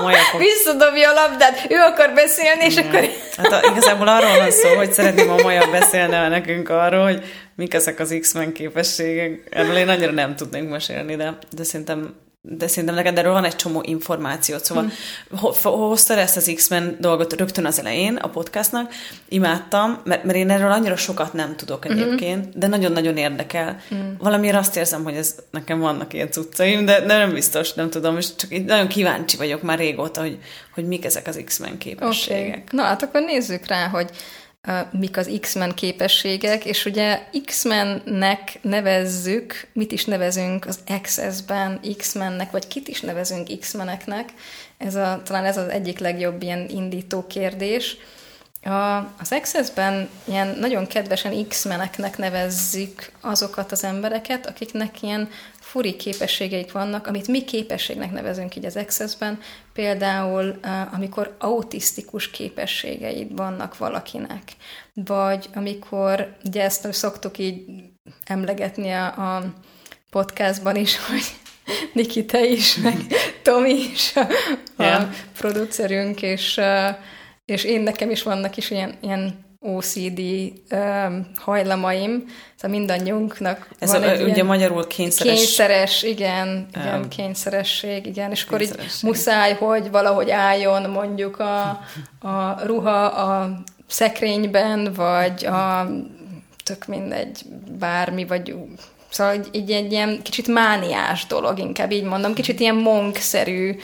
majakok... 0.00 0.40
Visszadobja 0.54 1.10
a 1.10 1.12
labdát, 1.12 1.70
ő 1.70 1.76
akar 1.76 2.14
beszélni, 2.14 2.64
és 2.64 2.76
akkor... 2.76 3.08
Hát 3.36 3.52
a, 3.52 3.70
igazából 3.70 4.08
arról 4.08 4.36
van 4.36 4.50
szó, 4.50 4.74
hogy 4.76 4.92
szeretném 4.92 5.30
a 5.30 5.42
majak 5.42 5.70
beszélne 5.70 6.28
nekünk 6.28 6.68
arról, 6.68 7.04
hogy 7.04 7.24
mik 7.54 7.74
ezek 7.74 7.98
az 7.98 8.16
X-Men 8.20 8.52
képességek. 8.52 9.46
Erről 9.50 9.76
én 9.76 9.88
annyira 9.88 10.12
nem 10.12 10.36
tudnék 10.36 10.68
mesélni, 10.68 11.16
de, 11.16 11.38
de 11.50 11.64
szerintem 11.64 12.14
de 12.42 12.66
szerintem 12.66 12.94
neked 12.94 13.18
erről 13.18 13.32
van 13.32 13.44
egy 13.44 13.56
csomó 13.56 13.82
információt, 13.84 14.64
szóval 14.64 14.90
hmm. 15.28 15.50
hoztad 15.62 16.18
ezt 16.18 16.36
az 16.36 16.52
X-Men 16.54 16.96
dolgot 17.00 17.32
rögtön 17.32 17.64
az 17.64 17.78
elején 17.78 18.16
a 18.16 18.28
podcastnak, 18.28 18.92
imádtam, 19.28 20.00
mert, 20.04 20.24
mert 20.24 20.38
én 20.38 20.50
erről 20.50 20.70
annyira 20.70 20.96
sokat 20.96 21.32
nem 21.32 21.56
tudok 21.56 21.84
mhm. 21.84 21.98
egyébként, 21.98 22.40
mm-hmm. 22.40 22.58
de 22.58 22.66
nagyon-nagyon 22.66 23.16
érdekel. 23.16 23.80
Mm. 23.94 24.12
Valamiért 24.18 24.56
azt 24.56 24.76
érzem, 24.76 25.04
hogy 25.04 25.14
ez 25.14 25.34
nekem 25.50 25.78
vannak 25.78 26.12
ilyen 26.14 26.30
cuccaim, 26.30 26.84
de, 26.84 27.00
de 27.00 27.16
nem 27.16 27.32
biztos, 27.32 27.72
nem 27.72 27.90
tudom, 27.90 28.16
és 28.16 28.36
csak 28.36 28.52
így 28.54 28.64
nagyon 28.64 28.88
kíváncsi 28.88 29.36
vagyok 29.36 29.62
már 29.62 29.78
régóta, 29.78 30.20
hogy, 30.20 30.38
hogy 30.74 30.86
mik 30.86 31.04
ezek 31.04 31.26
az 31.26 31.42
X-Men 31.44 31.78
képességek. 31.78 32.48
Okay. 32.48 32.62
Na 32.70 32.82
hát 32.82 33.02
akkor 33.02 33.20
nézzük 33.22 33.66
rá, 33.66 33.88
hogy 33.88 34.10
mik 34.90 35.16
az 35.16 35.30
X-Men 35.40 35.74
képességek, 35.74 36.64
és 36.64 36.84
ugye 36.84 37.22
X-mennek 37.44 38.58
nevezzük, 38.62 39.68
mit 39.72 39.92
is 39.92 40.04
nevezünk 40.04 40.66
az 40.66 40.78
Access-ben 40.86 41.80
X-mennek, 41.96 42.50
vagy 42.50 42.68
kit 42.68 42.88
is 42.88 43.00
nevezünk 43.00 43.58
X-meneknek, 43.58 44.32
ez 44.78 44.94
a, 44.94 45.22
talán 45.24 45.44
ez 45.44 45.56
az 45.56 45.68
egyik 45.68 45.98
legjobb 45.98 46.42
ilyen 46.42 46.68
indító 46.68 47.26
kérdés. 47.26 47.96
A, 48.62 48.96
az 48.96 49.30
Access-ben 49.30 50.08
ilyen 50.24 50.56
nagyon 50.58 50.86
kedvesen 50.86 51.46
X-meneknek 51.48 52.18
nevezzük 52.18 53.12
azokat 53.20 53.72
az 53.72 53.84
embereket, 53.84 54.46
akiknek 54.46 55.02
ilyen 55.02 55.30
furi 55.70 55.96
képességeik 55.96 56.72
vannak, 56.72 57.06
amit 57.06 57.28
mi 57.28 57.44
képességnek 57.44 58.12
nevezünk 58.12 58.56
így 58.56 58.64
az 58.64 58.76
Access-ben, 58.76 59.40
például 59.72 60.58
amikor 60.92 61.36
autisztikus 61.38 62.30
képességeid 62.30 63.36
vannak 63.36 63.78
valakinek, 63.78 64.42
vagy 64.94 65.48
amikor, 65.54 66.36
ugye 66.44 66.62
ezt 66.62 66.92
szoktuk 66.92 67.38
így 67.38 67.64
emlegetni 68.24 68.90
a, 68.90 69.36
a 69.36 69.54
podcastban 70.10 70.76
is, 70.76 70.98
hogy 71.06 71.22
Niki, 71.92 72.24
te 72.24 72.44
is, 72.44 72.76
meg 72.76 72.96
Tomi 73.42 73.74
is, 73.92 74.16
a, 74.16 74.26
yeah. 74.78 75.02
a 75.02 75.08
producerünk, 75.38 76.22
és, 76.22 76.60
és 77.44 77.64
én 77.64 77.80
nekem 77.80 78.10
is 78.10 78.22
vannak 78.22 78.56
is 78.56 78.70
ilyen, 78.70 78.98
ilyen 79.00 79.49
OCD 79.62 80.20
um, 80.70 81.26
hajlamaim, 81.36 82.24
szóval 82.56 82.78
mindannyiunknak 82.78 83.68
Ez 83.78 83.92
van 83.92 84.02
a, 84.02 84.10
egy 84.10 84.22
ugye 84.22 84.34
ilyen 84.34 84.46
magyarul 84.46 84.86
kényszeres... 84.86 85.34
Kényszeres, 85.34 86.02
igen, 86.02 86.68
igen 86.74 87.00
um, 87.00 87.08
kényszeresség, 87.08 88.06
igen, 88.06 88.30
és 88.30 88.42
akkor 88.42 88.60
így 88.60 88.74
muszáj, 89.02 89.54
hogy 89.54 89.90
valahogy 89.90 90.30
álljon 90.30 90.90
mondjuk 90.90 91.38
a, 91.38 91.68
a 92.20 92.66
ruha 92.66 93.04
a 93.04 93.62
szekrényben, 93.86 94.92
vagy 94.92 95.46
a 95.46 95.90
tök 96.64 96.86
mindegy, 96.86 97.40
bármi, 97.78 98.24
vagy 98.24 98.54
szóval 99.10 99.34
így, 99.52 99.70
egy 99.70 99.92
ilyen 99.92 100.22
kicsit 100.22 100.46
mániás 100.46 101.26
dolog, 101.26 101.58
inkább 101.58 101.90
így 101.92 102.04
mondom, 102.04 102.34
kicsit 102.34 102.60
ilyen 102.60 102.76
monkszerű 102.76 103.76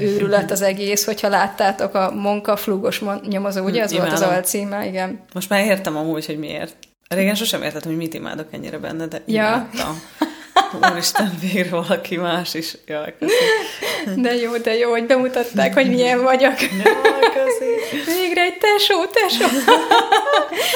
őrület 0.00 0.50
az 0.50 0.62
egész, 0.62 1.04
hogyha 1.04 1.28
láttátok 1.28 1.94
a 1.94 2.10
Monka 2.10 2.56
flugos 2.56 3.02
nyomozó, 3.28 3.64
ugye? 3.64 3.82
Az 3.82 3.92
Imádom. 3.92 4.10
volt 4.10 4.22
az 4.22 4.28
alcíme, 4.28 4.86
igen. 4.86 5.20
Most 5.34 5.48
már 5.48 5.64
értem 5.64 5.96
amúgy, 5.96 6.26
hogy 6.26 6.38
miért. 6.38 6.76
Régen 7.08 7.34
sosem 7.34 7.62
értettem, 7.62 7.90
hogy 7.90 8.00
mit 8.00 8.14
imádok 8.14 8.46
ennyire 8.50 8.78
benne, 8.78 9.06
de 9.06 9.22
ja. 9.26 9.68
Úristen, 10.90 11.32
végre 11.40 11.70
valaki 11.70 12.16
más 12.16 12.54
is. 12.54 12.76
Jaj, 12.86 13.14
köszi. 13.18 13.34
De 14.20 14.34
jó, 14.34 14.56
de 14.56 14.76
jó, 14.76 14.90
hogy 14.90 15.06
bemutatták, 15.06 15.74
hogy 15.74 15.88
milyen 15.88 16.22
vagyok. 16.22 16.60
Jaj, 16.60 17.32
köszi. 17.34 18.00
Végre 18.06 18.42
egy 18.42 18.58
tesó, 18.58 19.04
tesó. 19.04 19.44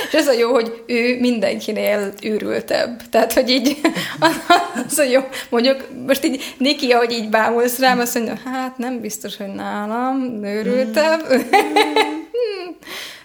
És 0.09 0.13
ez 0.13 0.27
a 0.27 0.33
jó, 0.33 0.53
hogy 0.53 0.83
ő 0.87 1.21
mindenkinél 1.21 2.13
őrültebb. 2.23 3.09
Tehát, 3.11 3.33
hogy 3.33 3.51
így 3.51 3.81
az 4.89 4.99
a 4.99 5.03
jó. 5.03 5.21
Mondjuk 5.49 5.87
most 6.07 6.25
így 6.25 6.55
Niki, 6.59 6.93
ahogy 6.93 7.13
így 7.13 7.29
bámulsz 7.29 7.79
rám, 7.79 7.99
azt 7.99 8.15
mondja, 8.15 8.39
hát 8.45 8.79
nem 8.79 9.01
biztos, 9.01 9.37
hogy 9.37 9.53
nálam 9.55 10.45
őrültebb. 10.45 11.21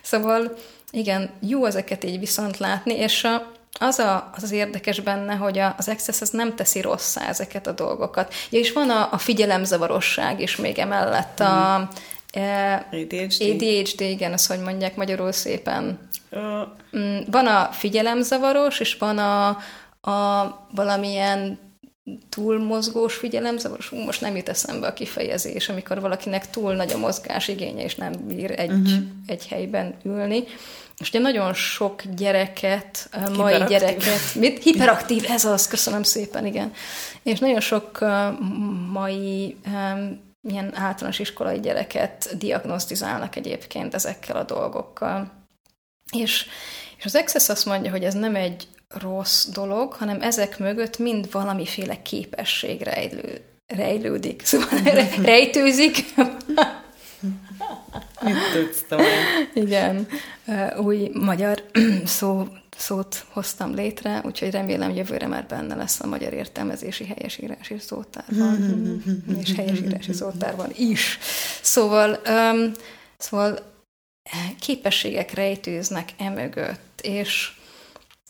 szóval 0.02 0.58
igen, 0.92 1.30
jó 1.40 1.66
ezeket 1.66 2.04
így 2.04 2.20
viszont 2.20 2.58
látni, 2.58 2.94
és 2.94 3.24
a, 3.24 3.52
az, 3.80 4.00
a, 4.00 4.30
az 4.36 4.44
az 4.44 4.52
érdekes 4.52 5.00
benne, 5.00 5.34
hogy 5.36 5.58
a, 5.58 5.76
az 5.78 5.88
Access 5.88 6.22
az 6.22 6.30
nem 6.30 6.56
teszi 6.56 6.82
rosszá 6.82 7.28
ezeket 7.28 7.68
a 7.68 7.72
dolgokat. 7.72 8.34
Ja, 8.50 8.60
és 8.60 8.72
van 8.72 8.90
a, 8.90 9.10
a 9.12 9.18
figyelemzavarosság 9.18 10.42
is 10.42 10.56
még 10.56 10.78
emellett 10.78 11.40
a 11.40 11.80
mm. 11.80 12.42
e, 12.42 12.88
ADHD. 12.92 13.42
ADHD, 13.42 14.02
igen, 14.02 14.34
azt 14.34 14.48
hogy 14.48 14.60
mondják 14.60 14.96
magyarul 14.96 15.32
szépen. 15.32 16.00
Uh. 16.32 16.42
Van 17.32 17.48
a 17.48 17.70
figyelemzavaros, 17.72 18.80
és 18.80 18.98
van 18.98 19.18
a, 19.18 19.48
a 20.12 20.68
valamilyen 20.72 21.60
túlmozgós 22.30 23.16
figyelemzavaros, 23.16 23.90
most 23.90 24.22
nem 24.22 24.36
jut 24.36 24.50
eszembe 24.50 24.88
a 24.88 24.94
kifejezés, 24.94 25.70
amikor 25.70 26.02
valakinek 26.02 26.50
túl 26.50 26.74
nagy 26.74 26.92
a 26.92 26.98
mozgás 26.98 27.48
igénye, 27.48 27.84
és 27.84 27.96
nem 27.96 28.12
bír 28.28 28.52
egy, 28.60 28.72
uh-huh. 28.72 29.04
egy 29.28 29.48
helyben 29.48 29.96
ülni. 30.04 30.44
És 30.98 31.10
ugye 31.10 31.20
nagyon 31.20 31.54
sok 31.54 32.02
gyereket, 32.16 33.10
mai 33.38 33.64
gyereket, 33.68 34.36
mit? 34.36 34.64
hiperaktív, 34.64 35.26
ez 35.30 35.46
az, 35.46 35.68
köszönöm 35.68 36.04
szépen, 36.04 36.46
igen. 36.46 36.74
És 37.24 37.40
nagyon 37.40 37.60
sok 37.60 38.00
mai 38.92 39.58
ilyen 40.50 40.72
általános 40.76 41.20
iskolai 41.20 41.60
gyereket 41.60 42.38
diagnosztizálnak 42.38 43.36
egyébként 43.36 43.94
ezekkel 43.94 44.36
a 44.36 44.44
dolgokkal. 44.44 45.32
És, 46.12 46.46
és 46.98 47.06
az 47.06 47.16
Access 47.16 47.50
azt 47.50 47.66
mondja, 47.66 47.92
hogy 47.92 48.04
ez 48.04 48.14
nem 48.14 48.36
egy 48.36 48.68
rossz 48.88 49.46
dolog, 49.46 49.94
hanem 49.94 50.22
ezek 50.22 50.60
mögött 50.60 50.98
mind 50.98 51.32
valamiféle 51.32 52.02
képesség 52.02 52.82
rejlő, 52.82 53.42
rejlődik, 53.68 54.46
szóval 54.46 54.80
rejtőzik. 55.22 56.06
Tudsz 58.56 58.86
Igen, 59.54 60.08
új 60.78 61.10
magyar 61.14 61.64
szó, 62.06 62.48
szót 62.78 63.26
hoztam 63.30 63.74
létre, 63.74 64.22
úgyhogy 64.26 64.52
remélem 64.52 64.96
jövőre 64.96 65.28
már 65.28 65.46
benne 65.46 65.76
lesz 65.76 66.00
a 66.00 66.08
magyar 66.08 66.34
értelmezési 66.34 67.06
helyesírási 67.06 67.76
szótárban, 67.80 69.02
és 69.42 69.54
helyesírási 69.56 70.14
szótárban 70.14 70.70
is. 70.76 71.18
Szóval, 71.62 72.20
um, 72.28 72.72
szóval 73.18 73.60
képességek 74.60 75.34
rejtőznek 75.34 76.10
emögött, 76.18 77.00
és, 77.02 77.52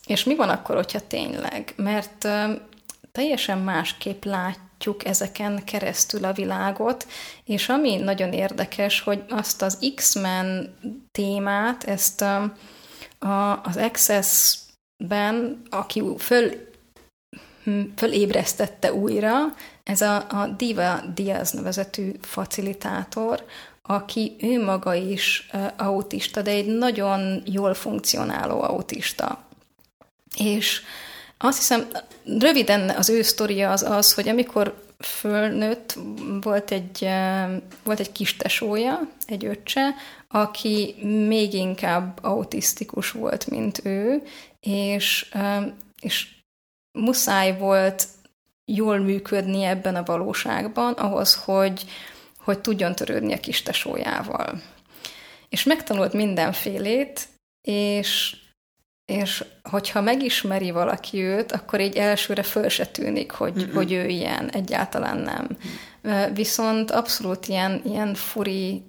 és 0.06 0.24
mi 0.24 0.34
van 0.34 0.48
akkor, 0.48 0.76
hogyha 0.76 1.06
tényleg? 1.06 1.72
Mert 1.76 2.24
um, 2.24 2.58
teljesen 3.12 3.58
másképp 3.58 4.24
lát, 4.24 4.58
látjuk 4.76 5.04
ezeken 5.04 5.64
keresztül 5.64 6.24
a 6.24 6.32
világot, 6.32 7.06
és 7.44 7.68
ami 7.68 7.96
nagyon 7.96 8.32
érdekes, 8.32 9.00
hogy 9.00 9.24
azt 9.28 9.62
az 9.62 9.92
X-Men 9.94 10.74
témát, 11.12 11.84
ezt 11.84 12.22
a, 12.22 12.52
a, 13.18 13.60
az 13.62 13.76
Access-ben, 13.76 15.62
aki 15.70 16.02
föl, 16.18 16.50
fölébresztette 17.96 18.92
újra, 18.92 19.34
ez 19.82 20.00
a, 20.00 20.16
a 20.28 20.46
Diva 20.46 21.00
Diaz 21.14 21.50
nevezetű 21.50 22.12
facilitátor, 22.20 23.44
aki 23.82 24.36
ő 24.40 24.64
maga 24.64 24.94
is 24.94 25.50
autista, 25.76 26.42
de 26.42 26.50
egy 26.50 26.66
nagyon 26.66 27.42
jól 27.44 27.74
funkcionáló 27.74 28.62
autista. 28.62 29.44
És 30.36 30.82
azt 31.38 31.58
hiszem, 31.58 31.88
röviden 32.24 32.90
az 32.90 33.08
ő 33.08 33.22
sztoria 33.22 33.70
az 33.70 33.82
az, 33.82 34.14
hogy 34.14 34.28
amikor 34.28 34.84
fölnőtt, 34.98 35.98
volt 36.40 36.70
egy, 36.70 37.08
volt 37.82 38.00
egy 38.00 38.12
kis 38.12 38.36
tesója, 38.36 39.00
egy 39.26 39.44
öccse, 39.44 39.94
aki 40.28 40.94
még 41.28 41.54
inkább 41.54 42.18
autisztikus 42.22 43.10
volt, 43.10 43.50
mint 43.50 43.80
ő, 43.84 44.22
és, 44.60 45.30
és 46.00 46.26
muszáj 46.92 47.58
volt 47.58 48.06
jól 48.64 48.98
működni 48.98 49.62
ebben 49.62 49.96
a 49.96 50.02
valóságban, 50.02 50.92
ahhoz, 50.92 51.34
hogy, 51.34 51.84
hogy 52.38 52.58
tudjon 52.60 52.94
törődni 52.94 53.32
a 53.32 53.40
kis 53.40 53.62
tesójával. 53.62 54.62
és 55.48 55.64
megtanult 55.64 56.12
mindenfélét, 56.12 57.28
és, 57.68 58.36
és 59.06 59.44
hogyha 59.62 60.00
megismeri 60.00 60.70
valaki 60.70 61.22
őt, 61.22 61.52
akkor 61.52 61.80
így 61.80 61.96
elsőre 61.96 62.42
föl 62.42 62.68
se 62.68 62.86
tűnik, 62.86 63.30
hogy, 63.30 63.54
mm-hmm. 63.54 63.74
hogy 63.74 63.92
ő 63.92 64.06
ilyen, 64.06 64.50
egyáltalán 64.50 65.18
nem. 65.18 65.48
Mm. 66.08 66.34
Viszont 66.34 66.90
abszolút 66.90 67.46
ilyen, 67.46 67.82
ilyen 67.84 68.14
furi, 68.14 68.82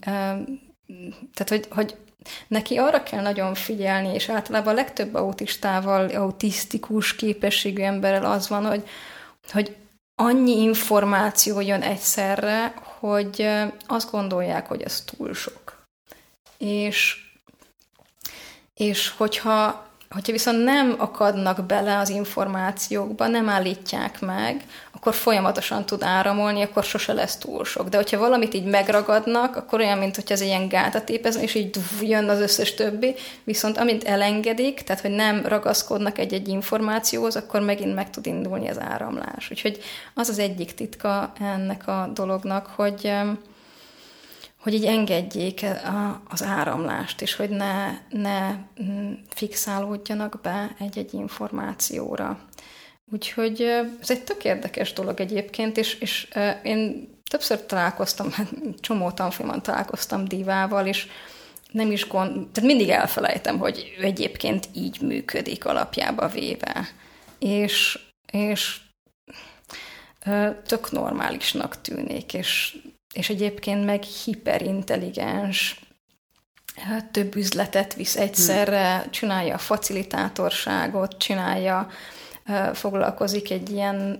tehát 1.33 1.50
hogy, 1.50 1.67
hogy 1.69 1.95
neki 2.47 2.77
arra 2.77 3.03
kell 3.03 3.21
nagyon 3.21 3.53
figyelni, 3.53 4.13
és 4.13 4.29
általában 4.29 4.74
a 4.74 4.75
legtöbb 4.75 5.13
autistával, 5.13 6.09
autisztikus 6.09 7.15
képességű 7.15 7.81
emberrel 7.81 8.31
az 8.31 8.50
van, 8.50 8.65
hogy, 8.65 8.83
hogy 9.51 9.75
annyi 10.15 10.62
információ 10.62 11.59
jön 11.59 11.81
egyszerre, 11.81 12.74
hogy 13.00 13.50
azt 13.88 14.12
gondolják, 14.12 14.67
hogy 14.67 14.81
ez 14.81 15.01
túl 15.01 15.33
sok. 15.33 15.86
És, 16.57 17.15
és 18.74 19.09
hogyha 19.09 19.87
Hogyha 20.10 20.32
viszont 20.32 20.64
nem 20.64 20.96
akadnak 20.98 21.66
bele 21.66 21.98
az 21.98 22.10
információkba, 22.10 23.28
nem 23.28 23.50
állítják 23.50 24.22
meg, 24.22 24.64
akkor 24.92 25.14
folyamatosan 25.14 25.86
tud 25.86 26.04
áramolni, 26.04 26.62
akkor 26.62 26.84
sose 26.84 27.14
lesz 27.14 27.38
túl 27.38 27.66
sok. 27.66 27.90
De 27.90 27.98
hogyha 27.98 28.18
valamit 28.18 28.54
így 28.54 28.66
megragadnak, 28.66 29.56
akkor 29.56 29.80
olyan, 29.80 29.98
mint 29.98 30.16
hogy 30.16 30.32
ez 30.32 30.42
ilyen 30.42 30.68
gátat 30.68 31.04
tépez, 31.04 31.36
és 31.36 31.54
így 31.54 31.80
jön 32.02 32.30
az 32.30 32.40
összes 32.40 32.74
többi, 32.74 33.16
viszont 33.44 33.78
amint 33.78 34.04
elengedik, 34.04 34.82
tehát 34.82 35.02
hogy 35.02 35.12
nem 35.12 35.46
ragaszkodnak 35.46 36.18
egy-egy 36.18 36.48
információhoz, 36.48 37.36
akkor 37.36 37.62
megint 37.62 37.96
meg 37.96 38.10
tud 38.10 38.26
indulni 38.26 38.70
az 38.70 38.80
áramlás. 38.80 39.52
Úgyhogy 39.52 39.80
az 40.14 40.30
az 40.30 40.40
egyik 40.40 40.74
titka 40.74 41.32
ennek 41.40 41.88
a 41.88 42.10
dolognak, 42.14 42.68
hogy 42.76 43.12
hogy 44.67 44.75
így 44.75 44.86
engedjék 44.86 45.65
az 46.27 46.43
áramlást, 46.43 47.21
és 47.21 47.36
hogy 47.36 47.50
ne, 47.50 47.97
ne 48.09 48.55
mm, 48.83 49.13
fixálódjanak 49.29 50.39
be 50.41 50.75
egy-egy 50.79 51.13
információra. 51.13 52.39
Úgyhogy 53.12 53.62
ez 54.01 54.09
egy 54.09 54.24
tök 54.24 54.43
érdekes 54.43 54.93
dolog 54.93 55.19
egyébként, 55.19 55.77
és, 55.77 55.93
és 55.93 56.27
én 56.63 57.09
többször 57.29 57.65
találkoztam, 57.65 58.31
hát 58.31 58.53
csomó 58.79 59.12
tanfolyamon 59.12 59.62
találkoztam 59.62 60.25
divával, 60.25 60.86
és 60.86 61.07
nem 61.71 61.91
is 61.91 62.07
gond, 62.07 62.33
tehát 62.33 62.69
mindig 62.69 62.89
elfelejtem, 62.89 63.57
hogy 63.57 63.95
ő 64.00 64.03
egyébként 64.03 64.69
így 64.74 65.01
működik 65.01 65.65
alapjába 65.65 66.27
véve. 66.27 66.88
És, 67.39 68.00
és 68.31 68.79
tök 70.65 70.91
normálisnak 70.91 71.81
tűnik, 71.81 72.33
és 72.33 72.77
és 73.14 73.30
egyébként 73.30 73.86
meg 73.86 74.04
hiperintelligens, 74.04 75.80
több 77.12 77.36
üzletet 77.36 77.94
visz 77.94 78.16
egyszerre, 78.16 79.06
csinálja 79.10 79.54
a 79.54 79.58
facilitátorságot, 79.58 81.18
csinálja, 81.18 81.88
foglalkozik 82.74 83.52
egy 83.52 83.70
ilyen 83.70 84.20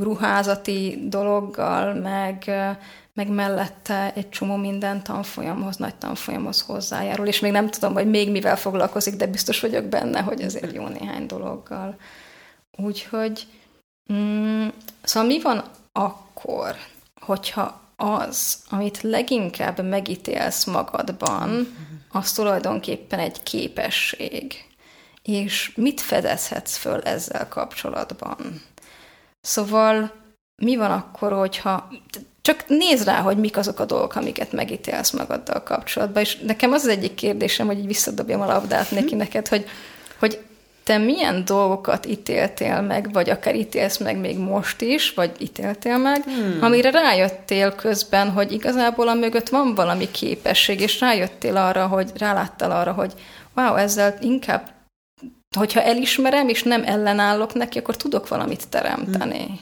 ruházati 0.00 0.98
dologgal, 1.08 1.94
meg, 1.94 2.50
meg 3.14 3.28
mellette 3.28 4.12
egy 4.14 4.28
csomó 4.28 4.56
minden 4.56 5.02
tanfolyamhoz, 5.02 5.76
nagy 5.76 5.94
tanfolyamhoz 5.94 6.60
hozzájárul, 6.60 7.26
és 7.26 7.40
még 7.40 7.52
nem 7.52 7.70
tudom, 7.70 7.92
hogy 7.92 8.08
még 8.08 8.30
mivel 8.30 8.56
foglalkozik, 8.56 9.14
de 9.16 9.26
biztos 9.26 9.60
vagyok 9.60 9.84
benne, 9.84 10.20
hogy 10.20 10.42
azért 10.42 10.72
jó 10.72 10.86
néhány 10.86 11.26
dologgal. 11.26 11.96
Úgyhogy, 12.76 13.46
mm, 14.12 14.68
szóval 15.02 15.28
mi 15.28 15.40
van 15.40 15.64
akkor, 15.92 16.76
hogyha 17.20 17.87
az, 18.00 18.58
amit 18.68 19.02
leginkább 19.02 19.84
megítélsz 19.84 20.64
magadban, 20.64 21.76
az 22.12 22.32
tulajdonképpen 22.32 23.18
egy 23.18 23.42
képesség. 23.42 24.64
És 25.22 25.72
mit 25.76 26.00
fedezhetsz 26.00 26.76
föl 26.76 27.00
ezzel 27.00 27.48
kapcsolatban? 27.48 28.62
Szóval 29.40 30.12
mi 30.62 30.76
van 30.76 30.90
akkor, 30.90 31.32
hogyha 31.32 31.88
csak 32.42 32.64
nézd 32.68 33.04
rá, 33.04 33.20
hogy 33.20 33.38
mik 33.38 33.56
azok 33.56 33.80
a 33.80 33.84
dolgok, 33.84 34.14
amiket 34.14 34.52
megítélsz 34.52 35.10
magaddal 35.10 35.62
kapcsolatban. 35.62 36.22
És 36.22 36.36
nekem 36.36 36.72
az 36.72 36.82
az 36.82 36.88
egyik 36.88 37.14
kérdésem, 37.14 37.66
hogy 37.66 37.78
így 37.78 37.86
visszadobjam 37.86 38.40
a 38.40 38.46
labdát 38.46 38.90
neki 38.90 39.14
neked, 39.14 39.48
hogy, 39.48 39.64
hogy 40.18 40.44
te 40.88 40.98
milyen 40.98 41.44
dolgokat 41.44 42.06
ítéltél 42.06 42.80
meg, 42.80 43.12
vagy 43.12 43.30
akár 43.30 43.54
ítélsz 43.54 43.98
meg 43.98 44.16
még 44.16 44.38
most 44.38 44.80
is, 44.80 45.10
vagy 45.10 45.32
ítéltél 45.38 45.98
meg, 45.98 46.22
hmm. 46.22 46.58
amire 46.60 46.90
rájöttél 46.90 47.74
közben, 47.74 48.30
hogy 48.30 48.52
igazából 48.52 49.08
a 49.08 49.14
mögött 49.14 49.48
van 49.48 49.74
valami 49.74 50.10
képesség, 50.10 50.80
és 50.80 51.00
rájöttél 51.00 51.56
arra, 51.56 51.86
hogy 51.86 52.10
ráláttál 52.14 52.70
arra, 52.70 52.92
hogy 52.92 53.12
wow, 53.54 53.74
ezzel 53.74 54.18
inkább, 54.20 54.70
hogyha 55.56 55.82
elismerem, 55.82 56.48
és 56.48 56.62
nem 56.62 56.84
ellenállok 56.84 57.54
neki, 57.54 57.78
akkor 57.78 57.96
tudok 57.96 58.28
valamit 58.28 58.68
teremteni. 58.68 59.44
Hmm. 59.44 59.60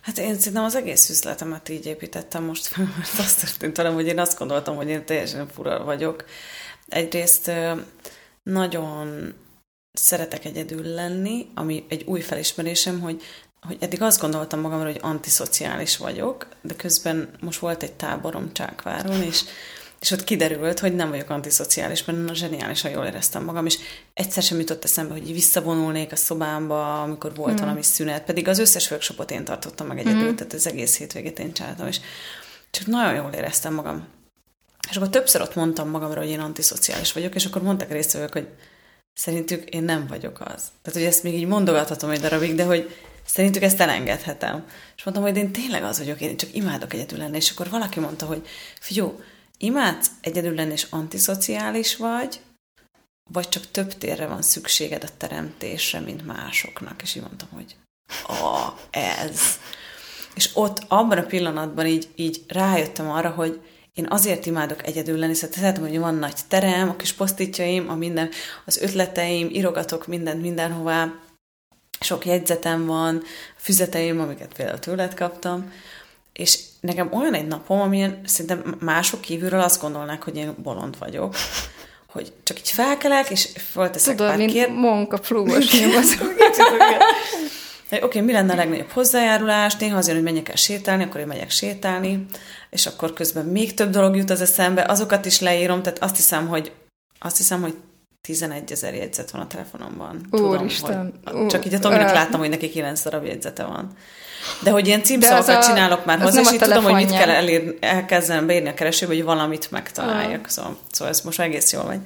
Hát 0.00 0.18
én 0.18 0.38
szerintem 0.38 0.64
az 0.64 0.74
egész 0.74 1.08
üzletemet 1.10 1.68
így 1.68 1.86
építettem 1.86 2.44
most 2.44 2.66
fel, 2.66 2.88
mert 2.96 3.18
azt 3.18 3.40
történt 3.40 3.76
velem, 3.76 3.94
hogy 3.94 4.06
én 4.06 4.18
azt 4.18 4.38
gondoltam, 4.38 4.76
hogy 4.76 4.88
én 4.88 5.04
teljesen 5.04 5.48
fura 5.48 5.84
vagyok. 5.84 6.24
Egyrészt 6.88 7.50
nagyon 8.42 9.34
szeretek 9.94 10.44
egyedül 10.44 10.82
lenni, 10.82 11.46
ami 11.54 11.84
egy 11.88 12.02
új 12.04 12.20
felismerésem, 12.20 13.00
hogy, 13.00 13.22
hogy 13.60 13.76
eddig 13.80 14.02
azt 14.02 14.20
gondoltam 14.20 14.60
magamról, 14.60 14.92
hogy 14.92 15.00
antiszociális 15.02 15.96
vagyok, 15.96 16.48
de 16.62 16.74
közben 16.74 17.30
most 17.40 17.58
volt 17.58 17.82
egy 17.82 17.92
táborom 17.92 18.52
Csákváron, 18.52 19.22
és, 19.22 19.44
és 20.00 20.10
ott 20.10 20.24
kiderült, 20.24 20.78
hogy 20.78 20.94
nem 20.94 21.08
vagyok 21.08 21.30
antiszociális, 21.30 22.04
mert 22.04 22.24
na, 22.24 22.34
zseniálisan 22.34 22.90
jól 22.90 23.04
éreztem 23.04 23.44
magam, 23.44 23.66
és 23.66 23.78
egyszer 24.14 24.42
sem 24.42 24.58
jutott 24.58 24.84
eszembe, 24.84 25.12
hogy 25.12 25.32
visszavonulnék 25.32 26.12
a 26.12 26.16
szobámba, 26.16 27.02
amikor 27.02 27.34
volt 27.34 27.52
mm. 27.52 27.62
valami 27.62 27.82
szünet, 27.82 28.24
pedig 28.24 28.48
az 28.48 28.58
összes 28.58 28.90
workshopot 28.90 29.30
én 29.30 29.44
tartottam 29.44 29.86
meg 29.86 29.98
egyedül, 29.98 30.30
mm. 30.30 30.34
tehát 30.34 30.52
az 30.52 30.66
egész 30.66 30.98
hétvégét 30.98 31.38
én 31.38 31.52
csináltam, 31.52 31.86
és 31.86 32.00
csak 32.70 32.86
nagyon 32.86 33.14
jól 33.14 33.30
éreztem 33.32 33.74
magam. 33.74 34.06
És 34.90 34.96
akkor 34.96 35.08
többször 35.08 35.40
ott 35.40 35.54
mondtam 35.54 35.88
magamra, 35.88 36.20
hogy 36.20 36.30
én 36.30 36.40
antiszociális 36.40 37.12
vagyok, 37.12 37.34
és 37.34 37.44
akkor 37.44 37.62
mondtak 37.62 37.90
résztvevők, 37.90 38.32
hogy 38.32 38.48
szerintük 39.14 39.68
én 39.68 39.82
nem 39.82 40.06
vagyok 40.06 40.40
az. 40.40 40.62
Tehát, 40.82 40.98
hogy 40.98 41.02
ezt 41.02 41.22
még 41.22 41.34
így 41.34 41.46
mondogathatom 41.46 42.10
egy 42.10 42.20
darabig, 42.20 42.54
de 42.54 42.64
hogy 42.64 42.96
szerintük 43.26 43.62
ezt 43.62 43.80
elengedhetem. 43.80 44.66
És 44.96 45.04
mondtam, 45.04 45.26
hogy 45.26 45.36
én 45.36 45.52
tényleg 45.52 45.82
az 45.82 45.98
vagyok, 45.98 46.20
én 46.20 46.36
csak 46.36 46.54
imádok 46.54 46.92
egyedül 46.92 47.18
lenni. 47.18 47.36
És 47.36 47.50
akkor 47.50 47.70
valaki 47.70 48.00
mondta, 48.00 48.26
hogy 48.26 48.46
figyó, 48.80 49.20
imádsz 49.58 50.10
egyedül 50.20 50.54
lenni, 50.54 50.72
és 50.72 50.86
antiszociális 50.90 51.96
vagy, 51.96 52.40
vagy 53.30 53.48
csak 53.48 53.70
több 53.70 53.98
térre 53.98 54.26
van 54.26 54.42
szükséged 54.42 55.04
a 55.04 55.16
teremtésre, 55.16 56.00
mint 56.00 56.26
másoknak. 56.26 57.02
És 57.02 57.14
így 57.14 57.22
mondtam, 57.22 57.48
hogy 57.48 57.76
a, 58.26 58.72
ez. 58.90 59.40
És 60.34 60.50
ott 60.54 60.84
abban 60.88 61.18
a 61.18 61.26
pillanatban 61.26 61.86
így, 61.86 62.08
így 62.14 62.44
rájöttem 62.48 63.10
arra, 63.10 63.30
hogy 63.30 63.60
én 63.94 64.06
azért 64.08 64.46
imádok 64.46 64.86
egyedül 64.86 65.18
lenni, 65.18 65.34
szóval 65.34 65.56
szeretem, 65.56 65.82
hogy 65.82 65.98
van 65.98 66.14
nagy 66.14 66.36
terem, 66.48 66.88
a 66.88 66.96
kis 66.96 67.12
posztítjaim, 67.12 67.88
a 67.88 67.94
minden, 67.94 68.30
az 68.64 68.82
ötleteim, 68.82 69.48
írogatok 69.52 70.06
mindent 70.06 70.42
mindenhová, 70.42 71.12
sok 72.00 72.26
jegyzetem 72.26 72.86
van, 72.86 73.22
füzeteim, 73.56 74.20
amiket 74.20 74.52
például 74.56 74.78
tőled 74.78 75.14
kaptam, 75.14 75.72
és 76.32 76.58
nekem 76.80 77.12
olyan 77.12 77.34
egy 77.34 77.46
napom, 77.46 77.80
amilyen 77.80 78.20
szerintem 78.24 78.76
mások 78.80 79.20
kívülről 79.20 79.60
azt 79.60 79.80
gondolnák, 79.80 80.22
hogy 80.22 80.36
én 80.36 80.54
bolond 80.62 80.98
vagyok, 80.98 81.34
hogy 82.08 82.32
csak 82.42 82.58
így 82.58 82.70
felkelek, 82.70 83.30
és 83.30 83.48
fölteszek 83.72 84.14
Tudod, 84.14 84.28
pár 84.28 84.38
mint 84.38 84.52
kér... 84.52 84.68
Monka 84.68 85.18
plugos 87.88 88.06
Oké, 88.06 88.18
okay, 88.18 88.20
mi 88.20 88.32
lenne 88.32 88.52
a 88.52 88.56
legnagyobb 88.56 88.90
hozzájárulás? 88.90 89.76
Néha 89.76 89.96
azért, 89.96 90.16
hogy 90.16 90.24
menjek 90.24 90.48
el 90.48 90.56
sétálni, 90.56 91.02
akkor 91.02 91.20
én 91.20 91.26
megyek 91.26 91.50
sétálni, 91.50 92.26
és 92.70 92.86
akkor 92.86 93.12
közben 93.12 93.44
még 93.44 93.74
több 93.74 93.90
dolog 93.90 94.16
jut 94.16 94.30
az 94.30 94.40
eszembe, 94.40 94.84
azokat 94.88 95.24
is 95.24 95.40
leírom, 95.40 95.82
tehát 95.82 96.02
azt 96.02 96.16
hiszem, 96.16 96.48
hogy 96.48 96.72
azt 97.18 97.36
hiszem, 97.36 97.60
hogy 97.60 97.74
11 98.20 98.72
ezer 98.72 98.94
jegyzet 98.94 99.30
van 99.30 99.40
a 99.40 99.46
telefonomban. 99.46 100.26
Úristen. 100.30 101.12
Tudom, 101.24 101.40
hogy, 101.40 101.46
csak 101.46 101.66
így 101.66 101.74
a 101.74 101.78
Tominak 101.78 102.12
láttam, 102.12 102.40
hogy 102.40 102.48
neki 102.48 102.70
9 102.70 103.02
darab 103.02 103.24
jegyzete 103.24 103.64
van. 103.64 103.92
De 104.62 104.70
hogy 104.70 104.86
ilyen 104.86 105.02
címszavakat 105.02 105.64
csinálok 105.64 106.04
már 106.04 106.20
hozzá, 106.20 106.40
és 106.40 106.52
így 106.52 106.58
tudom, 106.58 106.84
hogy 106.84 106.94
mit 106.94 107.10
kell 107.10 107.30
elér, 107.30 107.76
elkezdenem 107.80 108.46
beírni 108.46 108.68
a 108.68 108.74
keresőbe, 108.74 109.14
hogy 109.14 109.24
valamit 109.24 109.70
megtaláljak. 109.70 110.48
Szóval, 110.48 110.76
szóval 110.90 111.12
ez 111.12 111.20
most 111.20 111.40
egész 111.40 111.72
jól 111.72 111.84
megy. 111.84 112.00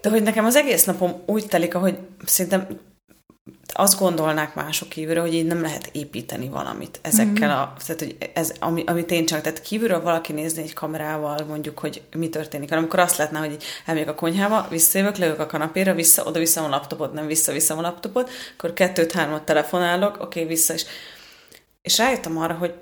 De 0.00 0.10
hogy 0.10 0.22
nekem 0.22 0.44
az 0.44 0.56
egész 0.56 0.84
napom 0.84 1.22
úgy 1.26 1.46
telik, 1.46 1.74
ahogy 1.74 1.98
szerintem 2.24 2.66
azt 3.80 3.98
gondolnák 3.98 4.54
mások 4.54 4.88
kívülről, 4.88 5.22
hogy 5.22 5.34
így 5.34 5.46
nem 5.46 5.60
lehet 5.60 5.88
építeni 5.92 6.48
valamit 6.48 6.98
ezekkel 7.02 7.50
a, 7.50 7.74
tehát 7.86 8.00
hogy 8.02 8.16
ez, 8.34 8.52
ami, 8.60 8.84
amit 8.86 9.10
én 9.10 9.26
csak, 9.26 9.40
tehát 9.40 9.60
kívülről 9.60 10.02
valaki 10.02 10.32
nézni 10.32 10.62
egy 10.62 10.72
kamerával, 10.72 11.44
mondjuk, 11.48 11.78
hogy 11.78 12.02
mi 12.16 12.28
történik, 12.28 12.68
hanem 12.68 12.84
akkor 12.84 12.98
azt 12.98 13.16
látná, 13.16 13.38
hogy 13.38 13.62
elmegyek 13.86 14.08
a 14.08 14.14
konyhába, 14.14 14.66
visszajövök, 14.70 15.16
leülök 15.16 15.38
a 15.38 15.46
kanapéra, 15.46 15.94
vissza, 15.94 16.24
oda 16.24 16.38
vissza 16.38 16.64
a 16.64 16.68
laptopot, 16.68 17.12
nem 17.12 17.26
vissza 17.26 17.52
vissza 17.52 17.76
a 17.76 17.80
laptopot, 17.80 18.30
akkor 18.56 18.72
kettőt-hármat 18.72 19.44
telefonálok, 19.44 20.14
oké, 20.14 20.24
okay, 20.24 20.54
vissza, 20.54 20.74
és, 20.74 20.84
és 21.82 21.98
rájöttem 21.98 22.38
arra, 22.38 22.54
hogy 22.54 22.74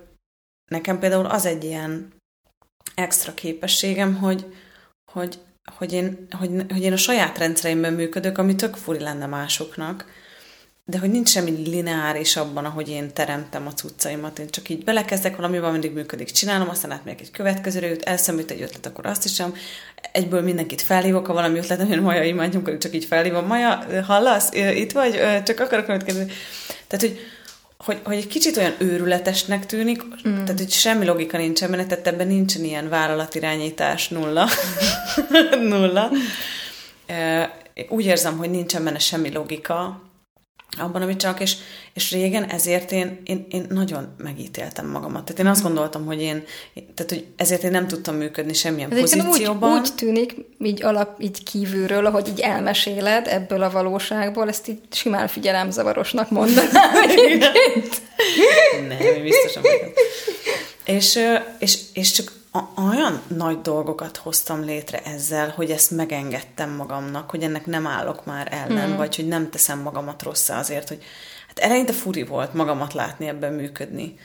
nekem 0.71 0.99
például 0.99 1.27
az 1.27 1.47
egy 1.47 1.65
ilyen 1.65 2.13
extra 2.95 3.35
képességem, 3.35 4.15
hogy, 4.15 4.47
hogy, 5.13 5.39
hogy, 5.77 5.93
én, 5.93 6.27
hogy, 6.39 6.51
hogy 6.69 6.83
én 6.83 6.93
a 6.93 6.97
saját 6.97 7.39
rendszereimben 7.39 7.93
működök, 7.93 8.39
ami 8.39 8.55
tök 8.55 8.77
furi 8.77 9.01
lenne 9.01 9.27
másoknak, 9.27 10.25
de 10.89 10.99
hogy 10.99 11.11
nincs 11.11 11.29
semmi 11.29 11.51
lineáris 11.51 12.37
abban, 12.37 12.65
ahogy 12.65 12.89
én 12.89 13.13
teremtem 13.13 13.67
a 13.67 13.73
cuccaimat. 13.73 14.39
Én 14.39 14.51
csak 14.51 14.69
így 14.69 14.85
belekezdek 14.85 15.37
valamivel, 15.37 15.71
mindig 15.71 15.93
működik, 15.93 16.31
csinálom, 16.31 16.69
aztán 16.69 16.91
átmegyek 16.91 17.21
egy 17.21 17.31
következőre 17.31 17.89
jut, 17.89 18.03
elszemült 18.03 18.51
egy 18.51 18.63
ötlet, 18.63 18.87
akkor 18.87 19.07
azt 19.07 19.25
is 19.25 19.35
sem. 19.35 19.55
Egyből 20.13 20.43
mindenkit 20.43 20.83
felhívok, 20.83 21.27
ha 21.27 21.33
valami 21.33 21.59
ötlet, 21.59 21.89
én 21.91 22.01
Maja 22.01 22.23
imádjunk, 22.23 22.79
csak 22.79 22.95
így 22.95 23.05
felhívom. 23.05 23.47
Maja, 23.47 23.87
hallasz? 24.07 24.53
Itt 24.53 24.93
vagy? 24.93 25.21
Csak 25.45 25.61
akarok 25.61 25.85
következni. 25.85 26.27
Tehát, 26.87 27.07
hogy, 27.07 27.19
hogy, 27.79 28.01
hogy 28.05 28.17
egy 28.17 28.27
kicsit 28.27 28.57
olyan 28.57 28.75
őrületesnek 28.79 29.67
tűnik, 29.67 30.03
mm. 30.03 30.45
tehát 30.45 30.59
hogy 30.59 30.71
semmi 30.71 31.05
logika 31.05 31.37
nincsen 31.37 31.71
benne, 31.71 31.87
tehát 31.87 32.07
ebben 32.07 32.27
nincsen 32.27 32.65
ilyen 32.65 32.89
vállalatirányítás 32.89 34.09
nulla. 34.09 34.49
nulla. 35.61 36.11
Úgy 37.89 38.05
érzem, 38.05 38.37
hogy 38.37 38.51
nincsen 38.51 38.85
benne 38.85 38.99
semmi 38.99 39.33
logika, 39.33 40.05
abban, 40.79 41.03
amit 41.03 41.19
csak, 41.19 41.41
és, 41.41 41.57
és 41.95 42.11
régen 42.11 42.45
ezért 42.45 42.93
én, 42.93 43.21
én, 43.25 43.47
én 43.51 43.67
nagyon 43.69 44.15
megítéltem 44.17 44.87
magamat. 44.87 45.25
Tehát 45.25 45.41
én 45.41 45.47
azt 45.47 45.63
gondoltam, 45.63 46.07
hogy 46.07 46.21
én, 46.21 46.45
tehát 46.75 47.11
hogy 47.11 47.27
ezért 47.37 47.63
én 47.63 47.71
nem 47.71 47.87
tudtam 47.87 48.15
működni 48.15 48.53
semmilyen 48.53 48.93
Ez 48.93 49.01
pozícióban. 49.01 49.73
Úgy, 49.73 49.79
úgy 49.79 49.95
tűnik, 49.95 50.35
így 50.59 50.83
alap, 50.83 51.23
így 51.23 51.43
kívülről, 51.43 52.07
ahogy 52.07 52.29
így 52.29 52.41
elmeséled 52.41 53.27
ebből 53.27 53.63
a 53.63 53.71
valóságból, 53.71 54.49
ezt 54.49 54.69
így 54.69 54.81
simán 54.91 55.29
figyelemzavarosnak 55.29 56.31
mondanám 56.31 56.71
nem, 58.89 59.23
biztosan. 59.23 59.63
És, 60.85 61.19
és, 61.59 61.79
és 61.93 62.11
csak 62.11 62.33
olyan 62.77 63.23
nagy 63.27 63.61
dolgokat 63.61 64.17
hoztam 64.17 64.65
létre 64.65 65.03
ezzel, 65.03 65.49
hogy 65.49 65.71
ezt 65.71 65.91
megengedtem 65.91 66.71
magamnak, 66.71 67.31
hogy 67.31 67.43
ennek 67.43 67.67
nem 67.67 67.87
állok 67.87 68.25
már 68.25 68.49
ellen, 68.53 68.91
mm. 68.91 68.97
vagy 68.97 69.17
hogy 69.17 69.29
nem 69.29 69.51
teszem 69.51 69.81
magamat 69.81 70.23
rosszá 70.23 70.59
azért, 70.59 70.89
hogy 70.89 71.03
hát 71.47 71.59
eleinte 71.59 71.93
furi 71.93 72.25
volt 72.25 72.55
magamat 72.55 72.93
látni 72.93 73.27
ebben 73.29 73.53
működni. 73.53 74.19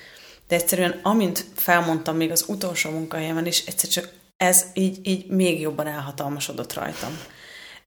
De 0.48 0.56
egyszerűen, 0.56 1.00
amint 1.04 1.46
felmondtam 1.56 2.16
még 2.16 2.32
az 2.32 2.46
utolsó 2.48 2.90
munkahelyemen 2.90 3.46
is, 3.46 3.66
egyszer 3.66 3.90
csak 3.90 4.10
ez 4.38 4.66
így, 4.74 5.00
így 5.08 5.28
még 5.28 5.60
jobban 5.60 5.88
elhatalmasodott 5.88 6.74
rajtam. 6.74 7.18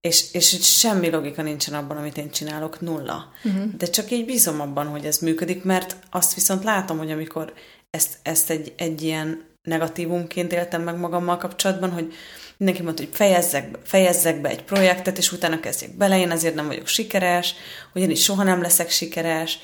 És, 0.01 0.33
és 0.33 0.79
semmi 0.79 1.11
logika 1.11 1.43
nincsen 1.43 1.75
abban, 1.75 1.97
amit 1.97 2.17
én 2.17 2.31
csinálok, 2.31 2.81
nulla. 2.81 3.33
Uh-huh. 3.45 3.75
De 3.77 3.87
csak 3.87 4.11
így 4.11 4.25
bízom 4.25 4.61
abban, 4.61 4.87
hogy 4.87 5.05
ez 5.05 5.19
működik, 5.19 5.65
mert 5.65 5.97
azt 6.11 6.35
viszont 6.35 6.65
látom, 6.65 6.99
hogy 6.99 7.11
amikor 7.11 7.53
ezt, 7.91 8.19
ezt 8.23 8.51
egy, 8.51 8.73
egy 8.77 9.03
ilyen 9.03 9.45
negatívumként 9.65 10.53
éltem 10.53 10.83
meg 10.83 10.99
magammal 10.99 11.37
kapcsolatban, 11.37 11.91
hogy 11.91 12.15
mindenki 12.57 12.83
mondta, 12.83 13.03
hogy 13.03 13.13
fejezzek 13.15 13.71
be, 13.71 13.79
fejezzek 13.85 14.41
be 14.41 14.49
egy 14.49 14.63
projektet, 14.63 15.19
és 15.19 15.33
utána 15.33 15.61
kezdjek 15.61 15.97
bele, 15.97 16.19
én 16.19 16.31
azért 16.31 16.55
nem 16.55 16.67
vagyok 16.67 16.87
sikeres, 16.87 17.55
ugyanis 17.95 18.23
soha 18.23 18.43
nem 18.43 18.63
leszek 18.63 18.91
sikeres, 18.91 19.59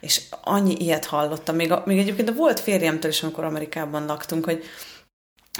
és 0.00 0.20
annyi 0.42 0.74
ilyet 0.78 1.04
hallottam. 1.04 1.56
Még, 1.56 1.72
a, 1.72 1.82
még 1.86 1.98
egyébként 1.98 2.28
a 2.28 2.32
volt 2.32 2.60
férjemtől 2.60 3.10
is, 3.10 3.22
amikor 3.22 3.44
Amerikában 3.44 4.06
laktunk, 4.06 4.44
hogy 4.44 4.64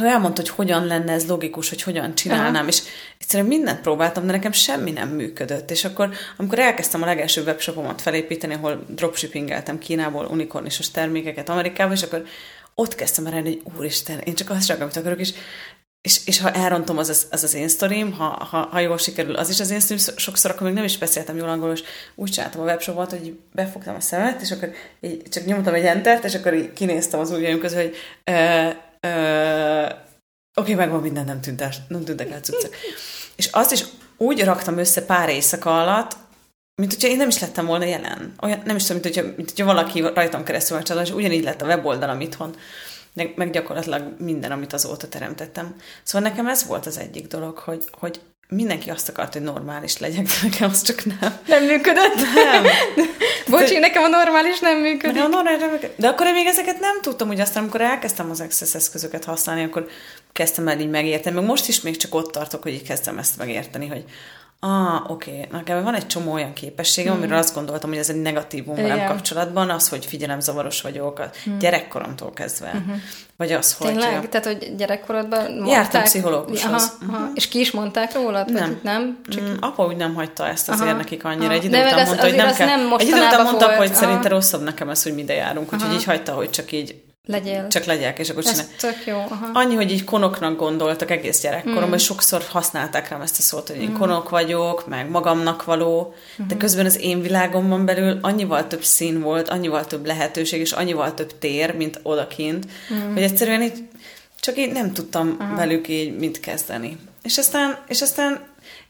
ő 0.00 0.06
elmondta, 0.06 0.40
hogy 0.40 0.50
hogyan 0.50 0.86
lenne 0.86 1.12
ez 1.12 1.28
logikus, 1.28 1.68
hogy 1.68 1.82
hogyan 1.82 2.14
csinálnám, 2.14 2.54
Aha. 2.54 2.68
és 2.68 2.82
egyszerűen 3.18 3.48
mindent 3.48 3.80
próbáltam, 3.80 4.26
de 4.26 4.32
nekem 4.32 4.52
semmi 4.52 4.90
nem 4.90 5.08
működött. 5.08 5.70
És 5.70 5.84
akkor, 5.84 6.14
amikor 6.36 6.58
elkezdtem 6.58 7.02
a 7.02 7.06
legelső 7.06 7.42
webshopomat 7.42 8.00
felépíteni, 8.00 8.54
ahol 8.54 8.84
dropshippingeltem 8.88 9.78
Kínából 9.78 10.26
unikornisos 10.26 10.90
termékeket 10.90 11.48
Amerikába, 11.48 11.92
és 11.92 12.02
akkor 12.02 12.24
ott 12.74 12.94
kezdtem 12.94 13.26
el 13.26 13.42
hogy 13.42 13.62
úristen, 13.76 14.18
én 14.18 14.34
csak 14.34 14.50
azt 14.50 14.66
csak, 14.66 14.80
amit 14.80 14.96
akarok, 14.96 15.20
és, 15.20 15.32
és, 16.00 16.26
és 16.26 16.40
ha 16.40 16.50
elrontom, 16.50 16.98
az 16.98 17.08
az, 17.08 17.26
az, 17.30 17.42
az 17.42 17.54
én 17.54 17.68
sztorim, 17.68 18.12
ha, 18.12 18.24
ha, 18.24 18.68
ha 18.70 18.78
jól 18.78 18.98
sikerül, 18.98 19.34
az 19.34 19.48
is 19.48 19.60
az 19.60 19.70
én 19.70 19.80
sztorim, 19.80 20.04
sokszor 20.16 20.50
akkor 20.50 20.66
még 20.66 20.74
nem 20.74 20.84
is 20.84 20.98
beszéltem 20.98 21.36
jól 21.36 21.48
angolul, 21.48 21.74
és 21.74 21.82
úgy 22.14 22.30
csináltam 22.30 22.60
a 22.60 22.64
webshopot, 22.64 23.10
hogy 23.10 23.38
befogtam 23.52 23.94
a 23.94 24.00
szemet, 24.00 24.40
és 24.40 24.50
akkor 24.50 24.70
így 25.00 25.22
csak 25.22 25.44
nyomtam 25.44 25.74
egy 25.74 25.84
entert, 25.84 26.24
és 26.24 26.34
akkor 26.34 26.54
így 26.54 26.72
kinéztem 26.72 27.20
az 27.20 27.30
ujjaim 27.30 27.58
közül, 27.58 27.80
hogy 27.80 27.96
ö, 28.24 28.68
ö, 29.00 29.84
oké, 29.84 30.72
okay, 30.72 30.74
megvan 30.74 31.00
minden, 31.00 31.24
nem, 31.24 31.40
tűnt 31.40 31.60
el, 31.60 31.70
nem 31.88 32.04
tűntek 32.04 32.30
el 32.30 32.40
cuccok. 32.40 32.74
És 33.36 33.46
azt 33.52 33.72
is 33.72 33.84
úgy 34.16 34.44
raktam 34.44 34.78
össze 34.78 35.04
pár 35.04 35.28
éjszaka 35.28 35.80
alatt, 35.80 36.16
mint 36.76 36.92
hogyha 36.92 37.08
én 37.08 37.16
nem 37.16 37.28
is 37.28 37.38
lettem 37.38 37.66
volna 37.66 37.84
jelen. 37.84 38.34
Olyan, 38.42 38.62
nem 38.64 38.76
is 38.76 38.84
tudom, 38.84 39.02
mint 39.02 39.14
hogyha, 39.14 39.32
mint 39.36 39.50
hogyha 39.50 39.64
valaki 39.64 40.00
rajtam 40.00 40.44
keresztül 40.44 40.82
van 40.86 41.02
és 41.02 41.10
ugyanígy 41.10 41.44
lett 41.44 41.62
a 41.62 41.66
weboldalam 41.66 42.20
itthon, 42.20 42.54
meg, 43.12 43.32
meg 43.36 43.50
gyakorlatilag 43.50 44.14
minden, 44.18 44.52
amit 44.52 44.72
azóta 44.72 45.08
teremtettem. 45.08 45.74
Szóval 46.02 46.28
nekem 46.28 46.46
ez 46.46 46.66
volt 46.66 46.86
az 46.86 46.98
egyik 46.98 47.26
dolog, 47.26 47.58
hogy, 47.58 47.84
hogy 47.98 48.20
mindenki 48.48 48.90
azt 48.90 49.08
akart, 49.08 49.32
hogy 49.32 49.42
normális 49.42 49.98
legyek, 49.98 50.22
de 50.22 50.34
nekem 50.48 50.70
az 50.70 50.82
csak 50.82 51.04
nem. 51.04 51.38
Nem 51.46 51.64
működött? 51.64 52.14
Nem. 52.34 52.64
Bocsi, 53.50 53.78
nekem 53.78 54.02
a 54.02 54.08
normális 54.08 54.60
nem 54.60 54.78
működik. 54.78 55.22
a 55.22 55.26
normális 55.28 55.60
nem 55.60 55.70
működik. 55.70 55.96
De 55.96 56.08
akkor 56.08 56.26
én 56.26 56.32
még 56.32 56.46
ezeket 56.46 56.80
nem 56.80 57.00
tudtam, 57.00 57.28
hogy 57.28 57.40
aztán, 57.40 57.62
amikor 57.62 57.80
elkezdtem 57.80 58.30
az 58.30 58.40
Access 58.40 58.74
eszközöket 58.74 59.24
használni, 59.24 59.62
akkor 59.62 59.88
kezdtem 60.32 60.68
el 60.68 60.80
így 60.80 60.90
megérteni. 60.90 61.36
Meg 61.36 61.44
most 61.44 61.68
is 61.68 61.80
még 61.80 61.96
csak 61.96 62.14
ott 62.14 62.32
tartok, 62.32 62.62
hogy 62.62 62.72
így 62.72 62.82
kezdtem 62.82 63.18
ezt 63.18 63.36
megérteni, 63.38 63.86
hogy 63.86 64.04
Ah, 64.60 65.10
oké. 65.10 65.30
Okay. 65.30 65.46
Nekem 65.52 65.82
van 65.82 65.94
egy 65.94 66.06
csomó 66.06 66.32
olyan 66.32 66.52
képességem, 66.52 67.12
hmm. 67.12 67.22
amiről 67.22 67.38
azt 67.38 67.54
gondoltam, 67.54 67.90
hogy 67.90 67.98
ez 67.98 68.10
egy 68.10 68.22
negatívum 68.22 68.74
velem 68.74 69.06
kapcsolatban, 69.06 69.70
az, 69.70 69.88
hogy 69.88 70.06
figyelemzavaros 70.06 70.80
vagyok 70.80 71.18
a 71.18 71.30
hmm. 71.44 71.58
gyerekkoromtól 71.58 72.32
kezdve. 72.32 72.70
Hmm. 72.70 73.02
Vagy 73.36 73.52
az, 73.52 73.74
hogy... 73.74 73.86
Tényleg? 73.86 74.28
Tehát, 74.28 74.46
hogy 74.46 74.74
gyerekkorodban 74.76 75.42
mondták... 75.50 75.68
Jártam 75.68 76.02
pszichológushoz. 76.02 76.92
Aha, 77.02 77.16
aha. 77.16 77.30
És 77.34 77.48
ki 77.48 77.60
is 77.60 77.70
mondták 77.70 78.14
rólad? 78.14 78.52
Nem. 78.52 78.80
nem? 78.82 79.20
Csak... 79.28 79.42
Mm, 79.42 79.54
apa 79.60 79.86
úgy 79.86 79.96
nem 79.96 80.14
hagyta 80.14 80.48
ezt 80.48 80.68
azért 80.68 80.88
aha. 80.88 80.96
nekik 80.96 81.24
annyira. 81.24 81.52
Egy 81.52 81.64
idő 81.64 81.78
után 81.78 82.06
mondta, 82.06 82.22
hogy 82.22 82.34
nem 82.34 82.54
kell... 82.54 82.66
Nem 82.66 82.94
egy 82.98 83.08
idő 83.08 83.16
után 83.16 83.42
mondta, 83.42 83.76
hogy 83.76 83.94
szerinte 83.94 84.28
rosszabb 84.28 84.62
nekem 84.62 84.88
ez, 84.88 85.02
hogy 85.02 85.14
minden 85.14 85.36
járunk. 85.36 85.72
Úgyhogy 85.72 85.94
így 85.94 86.04
hagyta, 86.04 86.32
hogy 86.32 86.50
csak 86.50 86.72
így 86.72 87.03
Legyél. 87.26 87.68
Csak 87.68 87.84
legyek, 87.84 88.18
és 88.18 88.30
akkor. 88.30 88.44
Ez 88.46 88.68
tök 88.78 89.06
jó. 89.06 89.16
Aha. 89.16 89.50
Annyi, 89.52 89.74
hogy 89.74 89.90
így 89.90 90.04
konoknak 90.04 90.56
gondoltak 90.56 91.10
egész 91.10 91.40
gyerekkorom, 91.40 91.88
mm. 91.88 91.92
és 91.92 92.02
sokszor 92.02 92.42
használták 92.48 93.08
rám 93.08 93.20
ezt 93.20 93.38
a 93.38 93.42
szót, 93.42 93.68
hogy 93.68 93.80
én 93.80 93.90
mm. 93.90 93.96
konok 93.96 94.28
vagyok, 94.28 94.88
meg 94.88 95.10
magamnak 95.10 95.64
való, 95.64 96.14
mm. 96.42 96.46
de 96.46 96.56
közben 96.56 96.86
az 96.86 97.00
én 97.00 97.22
világomban 97.22 97.84
belül 97.84 98.18
annyival 98.20 98.66
több 98.66 98.82
szín 98.82 99.20
volt, 99.20 99.48
annyival 99.48 99.86
több 99.86 100.06
lehetőség, 100.06 100.60
és 100.60 100.72
annyival 100.72 101.14
több 101.14 101.38
tér, 101.38 101.76
mint 101.76 102.00
odakint, 102.02 102.66
mm. 102.94 103.12
hogy 103.12 103.22
egyszerűen 103.22 103.62
így 103.62 103.88
csak 104.40 104.56
én 104.56 104.70
nem 104.72 104.92
tudtam 104.92 105.36
Aha. 105.38 105.56
velük 105.56 105.88
így 105.88 106.16
mit 106.16 106.40
kezdeni. 106.40 106.98
És 107.22 107.38
aztán, 107.38 107.78
és 107.88 108.02
aztán 108.02 108.40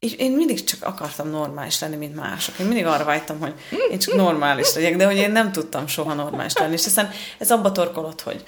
és 0.05 0.13
én 0.13 0.33
mindig 0.33 0.65
csak 0.65 0.83
akartam 0.83 1.29
normális 1.29 1.81
lenni, 1.81 1.97
mint 1.97 2.15
mások. 2.15 2.59
Én 2.59 2.67
mindig 2.67 2.87
arra 2.87 3.05
vágytam, 3.05 3.41
hogy 3.41 3.55
én 3.91 3.99
csak 3.99 4.15
normális 4.15 4.75
legyek, 4.75 4.97
de 4.97 5.07
hogy 5.07 5.17
én 5.17 5.31
nem 5.31 5.53
tudtam 5.53 5.87
soha 5.87 6.15
normális 6.15 6.53
lenni. 6.53 6.73
És 6.73 6.87
aztán 6.87 7.11
ez 7.39 7.51
abba 7.51 7.73
torkolott, 7.73 8.21
hogy 8.21 8.45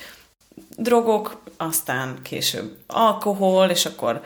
drogok, 0.77 1.43
aztán 1.57 2.23
később 2.23 2.77
alkohol, 2.87 3.71
és 3.71 3.87
akkor 3.87 4.23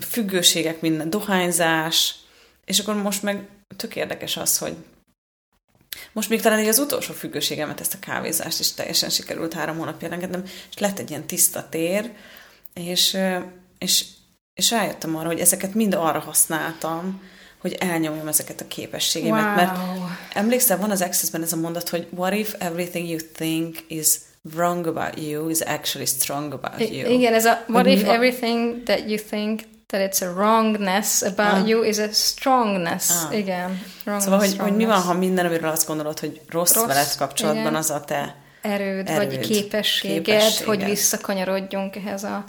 függőségek, 0.00 0.80
minden, 0.80 1.10
dohányzás, 1.10 2.14
és 2.64 2.78
akkor 2.78 2.94
most 2.94 3.22
meg 3.22 3.48
tök 3.76 3.96
érdekes 3.96 4.36
az, 4.36 4.58
hogy 4.58 4.74
most 6.12 6.28
még 6.28 6.40
talán 6.40 6.66
az 6.66 6.78
utolsó 6.78 7.12
függőségemet, 7.12 7.80
ezt 7.80 7.94
a 7.94 7.98
kávézást 8.06 8.60
is 8.60 8.72
teljesen 8.72 9.10
sikerült 9.10 9.52
három 9.52 9.78
hónapja 9.78 10.10
engednem, 10.10 10.44
és 10.44 10.78
lett 10.78 10.98
egy 10.98 11.10
ilyen 11.10 11.26
tiszta 11.26 11.68
tér, 11.68 12.12
és, 12.74 13.18
és 13.78 14.04
és 14.58 14.70
rájöttem 14.70 15.16
arra, 15.16 15.26
hogy 15.26 15.40
ezeket 15.40 15.74
mind 15.74 15.94
arra 15.94 16.18
használtam, 16.18 17.20
hogy 17.58 17.76
elnyomjam 17.80 18.28
ezeket 18.28 18.60
a 18.60 18.66
képességeimet. 18.66 19.44
Wow. 19.44 19.54
Mert 19.54 19.78
emlékszel, 20.32 20.78
van 20.78 20.90
az 20.90 21.00
Access-ben 21.00 21.42
ez 21.42 21.52
a 21.52 21.56
mondat, 21.56 21.88
hogy 21.88 22.06
what 22.10 22.34
if 22.34 22.54
everything 22.58 23.08
you 23.08 23.18
think 23.34 23.76
is 23.88 24.16
wrong 24.54 24.86
about 24.86 25.20
you 25.20 25.48
is 25.48 25.60
actually 25.60 26.06
strong 26.06 26.52
about 26.52 26.90
you. 26.90 27.10
Igen, 27.10 27.34
ez 27.34 27.44
a 27.44 27.64
what 27.68 27.86
if 27.86 28.02
everything 28.02 28.82
that 28.82 28.98
you 29.06 29.18
think 29.28 29.60
that 29.86 30.12
it's 30.12 30.22
a 30.22 30.32
wrongness 30.32 31.22
about 31.22 31.62
ah. 31.62 31.68
you 31.68 31.82
is 31.82 31.98
a 31.98 32.08
strongness. 32.12 33.10
Ah. 33.10 33.38
Igen. 33.38 33.80
Wrongness, 34.04 34.24
szóval, 34.24 34.38
hogy, 34.38 34.56
hogy 34.58 34.76
mi 34.76 34.84
van, 34.84 35.00
ha 35.00 35.12
minden, 35.12 35.46
amiről 35.46 35.70
azt 35.70 35.86
gondolod, 35.86 36.18
hogy 36.18 36.40
rossz, 36.48 36.74
rossz 36.74 36.86
veled 36.86 37.16
kapcsolatban, 37.18 37.62
igen. 37.62 37.74
az 37.74 37.90
a 37.90 38.00
te 38.00 38.36
erőd, 38.62 39.08
erőd 39.08 39.36
vagy 39.36 39.38
képességed, 39.38 40.22
képességed, 40.22 40.66
hogy 40.66 40.84
visszakanyarodjunk 40.84 41.96
ehhez 41.96 42.24
a 42.24 42.44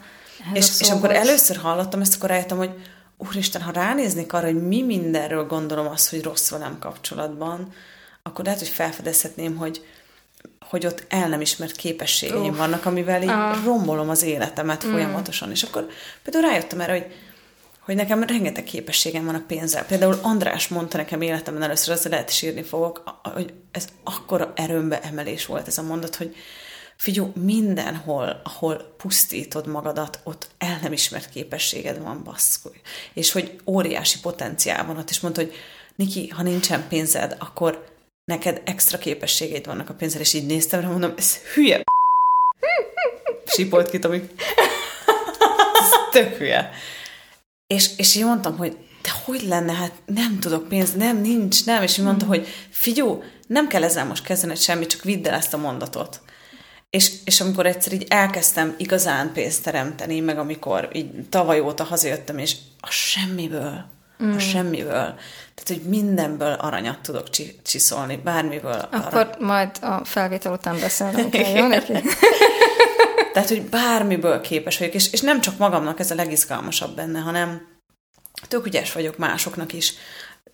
és, 0.53 0.79
és 0.79 0.89
amikor 0.89 1.11
először 1.15 1.57
hallottam 1.57 2.01
ezt, 2.01 2.15
akkor 2.15 2.29
rájöttem, 2.29 2.57
hogy 2.57 2.71
úristen, 3.17 3.61
ha 3.61 3.71
ránéznék 3.71 4.33
arra, 4.33 4.45
hogy 4.45 4.67
mi 4.67 4.81
mindenről 4.81 5.45
gondolom 5.45 5.87
azt, 5.87 6.09
hogy 6.09 6.23
rossz 6.23 6.49
velem 6.49 6.79
kapcsolatban, 6.79 7.73
akkor 8.23 8.45
lehet, 8.45 8.59
hogy 8.59 8.69
felfedezhetném, 8.69 9.55
hogy, 9.55 9.85
hogy 10.69 10.85
ott 10.85 11.05
el 11.09 11.27
nem 11.27 11.41
ismert 11.41 11.75
képességeim 11.75 12.51
uh, 12.51 12.57
vannak, 12.57 12.85
amivel 12.85 13.21
így 13.21 13.29
uh. 13.29 13.63
rombolom 13.63 14.09
az 14.09 14.23
életemet 14.23 14.85
mm. 14.85 14.91
folyamatosan. 14.91 15.51
És 15.51 15.63
akkor 15.63 15.87
például 16.23 16.49
rájöttem 16.49 16.81
erre, 16.81 16.91
hogy, 16.91 17.05
hogy 17.79 17.95
nekem 17.95 18.23
rengeteg 18.23 18.63
képességem 18.63 19.25
van 19.25 19.35
a 19.35 19.43
pénzzel. 19.47 19.85
Például 19.85 20.19
András 20.21 20.67
mondta 20.67 20.97
nekem 20.97 21.21
életemben 21.21 21.63
először, 21.63 21.93
azért 21.93 22.13
lehet 22.13 22.29
sírni 22.29 22.63
fogok, 22.63 23.03
hogy 23.33 23.53
ez 23.71 23.87
akkora 24.03 24.51
erőmbe 24.55 25.01
emelés 25.01 25.45
volt 25.45 25.67
ez 25.67 25.77
a 25.77 25.83
mondat, 25.83 26.15
hogy 26.15 26.35
figyú, 26.99 27.31
mindenhol, 27.35 28.41
ahol 28.43 28.95
pusztítod 28.97 29.67
magadat, 29.67 30.19
ott 30.23 30.47
el 30.57 30.79
nem 30.81 30.93
ismert 30.93 31.29
képességed 31.29 32.01
van, 32.01 32.23
baszkulj. 32.23 32.75
És 33.13 33.31
hogy 33.31 33.59
óriási 33.65 34.19
potenciál 34.19 34.85
van 34.85 34.97
ott, 34.97 35.09
és 35.09 35.19
mondta, 35.19 35.41
hogy 35.41 35.53
Niki, 35.95 36.27
ha 36.27 36.43
nincsen 36.43 36.87
pénzed, 36.87 37.35
akkor 37.39 37.95
neked 38.25 38.61
extra 38.65 38.97
képességeid 38.97 39.65
vannak 39.65 39.89
a 39.89 39.93
pénzzel, 39.93 40.21
és 40.21 40.33
így 40.33 40.45
néztem 40.45 40.81
rá, 40.81 40.87
mondom, 40.87 41.13
ez 41.17 41.37
hülye 41.53 41.83
Sipolt 43.53 43.89
ki, 43.89 43.99
Tomi. 43.99 44.29
ez 45.79 45.89
tök 46.11 46.35
hülye. 46.35 46.71
És, 47.67 47.89
és 47.97 48.15
én 48.15 48.25
mondtam, 48.25 48.57
hogy 48.57 48.77
de 49.01 49.09
hogy 49.25 49.41
lenne, 49.41 49.73
hát 49.73 49.91
nem 50.05 50.39
tudok 50.39 50.67
pénzt, 50.67 50.95
nem, 50.95 51.17
nincs, 51.17 51.65
nem. 51.65 51.83
És 51.83 51.97
ő 51.97 52.03
mondta, 52.03 52.25
mm. 52.25 52.27
hogy 52.27 52.47
figyú, 52.69 53.23
nem 53.47 53.67
kell 53.67 53.83
ezzel 53.83 54.05
most 54.05 54.23
kezdened 54.23 54.57
semmit, 54.57 54.89
csak 54.89 55.03
vidd 55.03 55.27
el 55.27 55.33
ezt 55.33 55.53
a 55.53 55.57
mondatot. 55.57 56.21
És, 56.89 57.11
és 57.25 57.41
amikor 57.41 57.65
egyszer 57.65 57.93
így 57.93 58.05
elkezdtem 58.09 58.75
igazán 58.77 59.33
pénzt 59.33 59.63
teremteni, 59.63 60.19
meg 60.19 60.37
amikor 60.37 60.89
így 60.91 61.29
tavaly 61.29 61.59
óta 61.59 61.83
hazajöttem, 61.83 62.37
és 62.37 62.55
a 62.79 62.89
semmiből, 62.89 63.85
mm. 64.23 64.35
a 64.35 64.39
semmiből, 64.39 65.15
tehát 65.55 65.67
hogy 65.67 65.81
mindenből 65.81 66.53
aranyat 66.53 66.99
tudok 66.99 67.29
csi- 67.29 67.59
csiszolni, 67.63 68.17
bármiből. 68.17 68.87
Akkor 68.91 69.13
arany... 69.13 69.35
majd 69.39 69.69
a 69.81 70.05
felvétel 70.05 70.51
után 70.53 70.79
beszélnem 70.79 71.29
kell, 71.29 71.55
jó 71.55 71.67
neki? 71.67 71.93
tehát, 73.33 73.49
hogy 73.49 73.63
bármiből 73.63 74.41
képes 74.41 74.77
vagyok, 74.77 74.93
és, 74.93 75.11
és 75.11 75.21
nem 75.21 75.41
csak 75.41 75.57
magamnak 75.57 75.99
ez 75.99 76.11
a 76.11 76.15
legizgalmasabb 76.15 76.95
benne, 76.95 77.19
hanem 77.19 77.67
tök 78.47 78.65
ügyes 78.65 78.91
vagyok 78.91 79.17
másoknak 79.17 79.73
is 79.73 79.93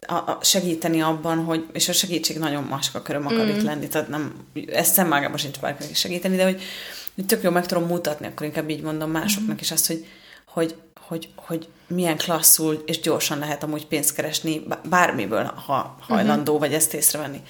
a, 0.07 0.13
a 0.13 0.37
segíteni 0.41 1.01
abban, 1.01 1.43
hogy, 1.43 1.65
és 1.73 1.89
a 1.89 1.93
segítség 1.93 2.37
nagyon 2.37 2.63
maska 2.63 3.01
köröm 3.01 3.25
akar 3.25 3.45
mm. 3.45 3.49
itt 3.49 3.61
lenni, 3.61 3.87
tehát 3.87 4.07
nem, 4.07 4.47
ezt 4.67 4.93
szemmágában 4.93 5.37
sincs 5.37 5.59
bárkinek 5.59 5.95
segíteni, 5.95 6.35
de 6.35 6.43
hogy, 6.43 6.61
hogy 7.15 7.25
tök 7.25 7.43
jó 7.43 7.49
meg 7.49 7.65
tudom 7.65 7.87
mutatni, 7.87 8.27
akkor 8.27 8.45
inkább 8.45 8.69
így 8.69 8.81
mondom 8.81 9.11
másoknak 9.11 9.55
mm. 9.55 9.59
is 9.59 9.71
azt, 9.71 9.87
hogy, 9.87 10.05
hogy, 10.45 10.75
hogy, 11.07 11.29
hogy 11.35 11.67
milyen 11.87 12.17
klasszul 12.17 12.83
és 12.85 12.99
gyorsan 12.99 13.39
lehet 13.39 13.63
amúgy 13.63 13.87
pénzt 13.87 14.15
keresni 14.15 14.63
bármiből, 14.89 15.43
ha 15.43 15.97
hajlandó 15.99 16.51
mm-hmm. 16.51 16.61
vagy 16.61 16.73
ezt 16.73 16.93
észrevenni. 16.93 17.41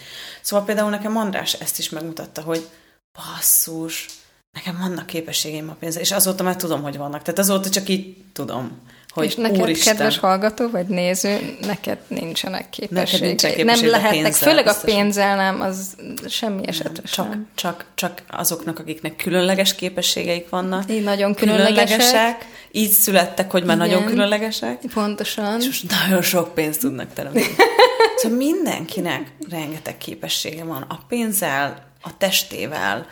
Szóval 0.41 0.65
például 0.65 0.89
nekem 0.89 1.18
András 1.18 1.54
ezt 1.54 1.80
is 1.80 1.89
megmutatta, 1.89 2.41
hogy 2.41 2.68
basszus, 3.13 4.08
nekem 4.56 4.78
vannak 4.80 5.06
képességeim 5.06 5.70
a 5.70 5.76
pénzre, 5.80 6.02
és 6.02 6.12
azóta 6.12 6.44
már 6.44 6.56
tudom, 6.56 6.82
hogy 6.82 6.98
vannak. 6.98 7.22
Tehát 7.22 7.39
azóta 7.39 7.70
csak 7.70 7.89
így 7.89 8.15
tudom 8.34 8.82
hogy 9.15 9.26
és 9.26 9.36
neked, 9.36 9.62
úristen. 9.62 9.96
kedves 9.96 10.18
hallgató 10.18 10.70
vagy 10.70 10.86
néző, 10.88 11.58
neked 11.62 11.98
nincsenek 12.08 12.70
képességek. 12.70 13.41
Neked 13.41 13.65
nincsen 13.65 13.65
nem 13.65 13.89
lehetnek, 13.89 14.22
pénzzel, 14.22 14.50
főleg 14.50 14.68
a 14.68 14.76
pénzzel 14.84 15.36
nem, 15.36 15.62
az 15.62 15.96
semmi 16.28 16.68
esetre 16.68 17.04
csak, 17.04 17.26
sem. 17.26 17.48
Csak, 17.56 17.86
csak 17.96 18.22
azoknak, 18.28 18.80
akiknek 18.80 19.15
különleges 19.15 19.76
képességeik 19.76 20.50
vannak. 20.50 20.91
Így 20.91 21.04
nagyon 21.04 21.34
különlegesek. 21.34 21.98
különlegesek. 21.98 22.46
Így 22.72 22.91
születtek, 22.91 23.52
hogy 23.52 23.63
már 23.63 23.76
Igen. 23.76 23.88
nagyon 23.88 24.06
különlegesek. 24.06 24.80
Pontosan. 24.94 25.60
És 25.60 25.65
most 25.65 25.86
nagyon 26.08 26.22
sok 26.22 26.54
pénzt 26.54 26.80
tudnak 26.80 27.13
teremteni. 27.13 27.46
szóval 28.18 28.38
mindenkinek 28.38 29.32
rengeteg 29.50 29.98
képessége 29.98 30.63
van. 30.63 30.86
A 30.88 31.00
pénzzel, 31.08 31.86
a 32.02 32.18
testével, 32.18 33.06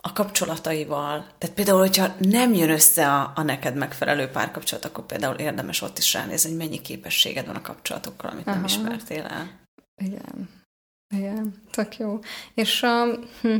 a 0.00 0.12
kapcsolataival. 0.12 1.26
Tehát 1.38 1.56
például, 1.56 1.78
hogyha 1.78 2.14
nem 2.18 2.54
jön 2.54 2.70
össze 2.70 3.12
a, 3.12 3.32
a 3.34 3.42
neked 3.42 3.74
megfelelő 3.74 4.26
párkapcsolat, 4.26 4.84
akkor 4.84 5.06
például 5.06 5.34
érdemes 5.34 5.82
ott 5.82 5.98
is 5.98 6.12
ránézni, 6.12 6.48
hogy 6.50 6.58
mennyi 6.58 6.80
képességed 6.80 7.46
van 7.46 7.56
a 7.56 7.62
kapcsolatokkal, 7.62 8.30
amit 8.30 8.46
Aha. 8.46 8.56
nem 8.56 8.64
ismertél 8.64 9.22
el. 9.22 9.50
Igen. 9.96 10.48
Igen, 11.16 11.54
tök 11.70 11.96
jó. 11.96 12.18
És 12.54 12.82
a, 12.82 13.04
um, 13.04 13.28
hm, 13.40 13.56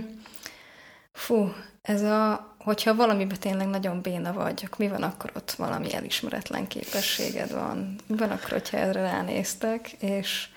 fú, 1.13 1.53
ez 1.83 2.03
a, 2.03 2.55
hogyha 2.59 2.95
valamiben 2.95 3.39
tényleg 3.39 3.67
nagyon 3.67 4.01
béna 4.01 4.33
vagy, 4.33 4.63
akkor 4.65 4.79
mi 4.79 4.89
van 4.89 5.03
akkor 5.03 5.33
ott 5.35 5.51
valami 5.51 5.95
elismeretlen 5.95 6.67
képességed 6.67 7.53
van? 7.53 7.97
Mi 8.07 8.17
van 8.17 8.31
akkor, 8.31 8.51
hogyha 8.51 8.77
erre 8.77 9.01
ránéztek, 9.01 9.93
és 9.93 10.49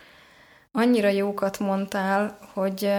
annyira 0.71 1.09
jókat 1.09 1.59
mondtál, 1.59 2.37
hogy 2.53 2.91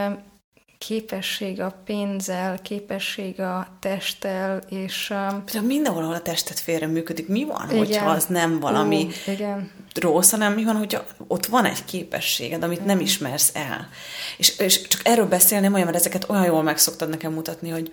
képesség 0.87 1.61
a 1.61 1.83
pénzzel, 1.85 2.59
képesség 2.63 3.41
a 3.41 3.69
testtel, 3.81 4.63
és... 4.69 5.13
De 5.53 5.61
mindenhol, 5.61 6.03
ahol 6.03 6.15
a 6.15 6.23
testet 6.23 6.61
félre 6.61 6.87
működik, 6.87 7.29
mi 7.29 7.45
van, 7.45 7.65
igen. 7.65 7.79
hogyha 7.79 8.11
az 8.11 8.27
nem 8.27 8.61
valami 8.61 9.07
Ú, 9.27 9.31
igen. 9.33 9.71
rossz, 9.95 10.31
hanem 10.31 10.53
mi 10.53 10.65
van, 10.65 10.77
hogyha 10.77 11.05
ott 11.27 11.47
van 11.47 11.65
egy 11.65 11.85
képességed, 11.85 12.63
amit 12.63 12.77
igen. 12.77 12.87
nem 12.87 13.01
ismersz 13.01 13.51
el. 13.55 13.89
És, 14.37 14.59
és 14.59 14.83
csak 14.83 15.01
erről 15.05 15.27
beszélni 15.27 15.69
olyan, 15.69 15.85
mert 15.85 15.97
ezeket 15.97 16.29
olyan 16.29 16.45
jól 16.45 16.63
meg 16.63 16.79
szoktad 16.79 17.09
nekem 17.09 17.33
mutatni, 17.33 17.69
hogy 17.69 17.93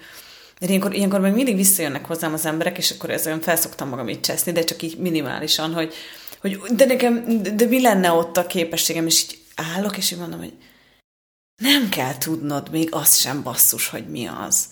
de 0.59 0.67
ilyenkor, 0.67 0.95
ilyenkor 0.95 1.19
meg 1.19 1.33
mindig 1.33 1.55
visszajönnek 1.55 2.05
hozzám 2.05 2.33
az 2.33 2.45
emberek, 2.45 2.77
és 2.77 2.91
akkor 2.91 3.09
ezzel 3.09 3.39
felszoktam 3.39 3.89
magam 3.89 4.09
így 4.09 4.19
cseszni, 4.19 4.51
de 4.51 4.63
csak 4.63 4.81
így 4.81 4.97
minimálisan, 4.97 5.73
hogy, 5.73 5.93
hogy 6.41 6.59
de 6.75 6.85
nekem, 6.85 7.41
de 7.55 7.65
mi 7.65 7.81
lenne 7.81 8.11
ott 8.11 8.37
a 8.37 8.47
képességem, 8.47 9.05
és 9.05 9.23
így 9.23 9.37
állok, 9.55 9.97
és 9.97 10.11
így 10.11 10.19
mondom, 10.19 10.39
hogy 10.39 10.53
nem 11.61 11.89
kell 11.89 12.17
tudnod 12.17 12.71
még 12.71 12.87
azt 12.91 13.19
sem 13.19 13.43
basszus, 13.43 13.87
hogy 13.87 14.07
mi 14.07 14.29
az, 14.45 14.65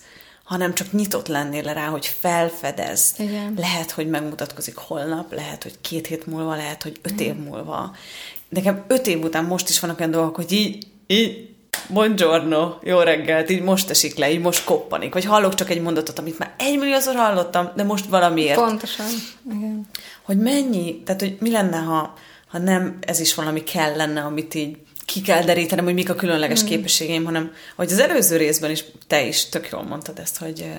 hanem 0.44 0.74
csak 0.74 0.92
nyitott 0.92 1.26
lennél 1.26 1.62
rá, 1.62 1.86
hogy 1.86 2.06
felfedez. 2.06 3.14
Igen. 3.18 3.54
Lehet, 3.56 3.90
hogy 3.90 4.08
megmutatkozik 4.08 4.76
holnap, 4.76 5.32
lehet, 5.32 5.62
hogy 5.62 5.80
két 5.80 6.06
hét 6.06 6.26
múlva, 6.26 6.56
lehet, 6.56 6.82
hogy 6.82 6.98
öt 7.02 7.20
év 7.20 7.34
múlva. 7.34 7.96
Nekem 8.48 8.84
öt 8.88 9.06
év 9.06 9.22
után 9.22 9.44
most 9.44 9.68
is 9.68 9.80
vannak 9.80 9.98
olyan 9.98 10.10
dolgok, 10.10 10.34
hogy 10.36 10.52
így, 10.52 10.86
így 11.06 11.48
buongiorno, 11.88 12.74
jó 12.82 12.98
reggelt, 12.98 13.50
így 13.50 13.62
most 13.62 13.90
esik 13.90 14.16
le, 14.16 14.32
így 14.32 14.40
most 14.40 14.64
koppanik. 14.64 15.12
Vagy 15.12 15.24
hallok 15.24 15.54
csak 15.54 15.70
egy 15.70 15.80
mondatot, 15.80 16.18
amit 16.18 16.38
már 16.38 16.54
egymilliószor 16.58 17.14
hallottam, 17.14 17.70
de 17.76 17.82
most 17.82 18.06
valamiért. 18.06 18.58
Pontosan, 18.58 19.06
igen. 19.52 19.88
Hogy 20.22 20.38
mennyi, 20.38 21.02
tehát 21.02 21.20
hogy 21.20 21.36
mi 21.40 21.50
lenne, 21.50 21.76
ha, 21.76 22.14
ha 22.48 22.58
nem 22.58 22.98
ez 23.00 23.20
is 23.20 23.34
valami 23.34 23.62
kell 23.62 23.96
lenne, 23.96 24.20
amit 24.20 24.54
így 24.54 24.76
ki 25.10 25.20
kell 25.20 25.42
derítenem, 25.42 25.84
hogy 25.84 25.94
mik 25.94 26.10
a 26.10 26.14
különleges 26.14 26.62
mm. 26.62 26.66
képességeim, 26.66 27.24
hanem 27.24 27.52
hogy 27.76 27.92
az 27.92 27.98
előző 27.98 28.36
részben 28.36 28.70
is 28.70 28.84
te 29.06 29.22
is 29.22 29.48
tök 29.48 29.68
jól 29.68 29.82
mondtad 29.82 30.18
ezt, 30.18 30.38
hogy, 30.38 30.72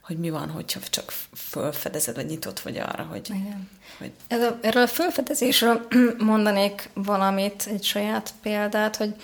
hogy 0.00 0.18
mi 0.18 0.30
van, 0.30 0.50
hogyha 0.50 0.80
csak 0.90 1.12
fölfedezed, 1.34 2.14
vagy 2.14 2.26
nyitott 2.26 2.60
vagy 2.60 2.78
arra, 2.78 3.02
hogy... 3.02 3.28
Igen. 3.30 3.70
hogy... 3.98 4.10
Ez 4.28 4.42
a, 4.42 4.58
erről 4.60 4.82
a 4.82 4.86
fölfedezésről 4.86 5.86
mondanék 6.18 6.90
valamit, 6.94 7.68
egy 7.72 7.84
saját 7.84 8.34
példát, 8.42 8.96
hogy 8.96 9.14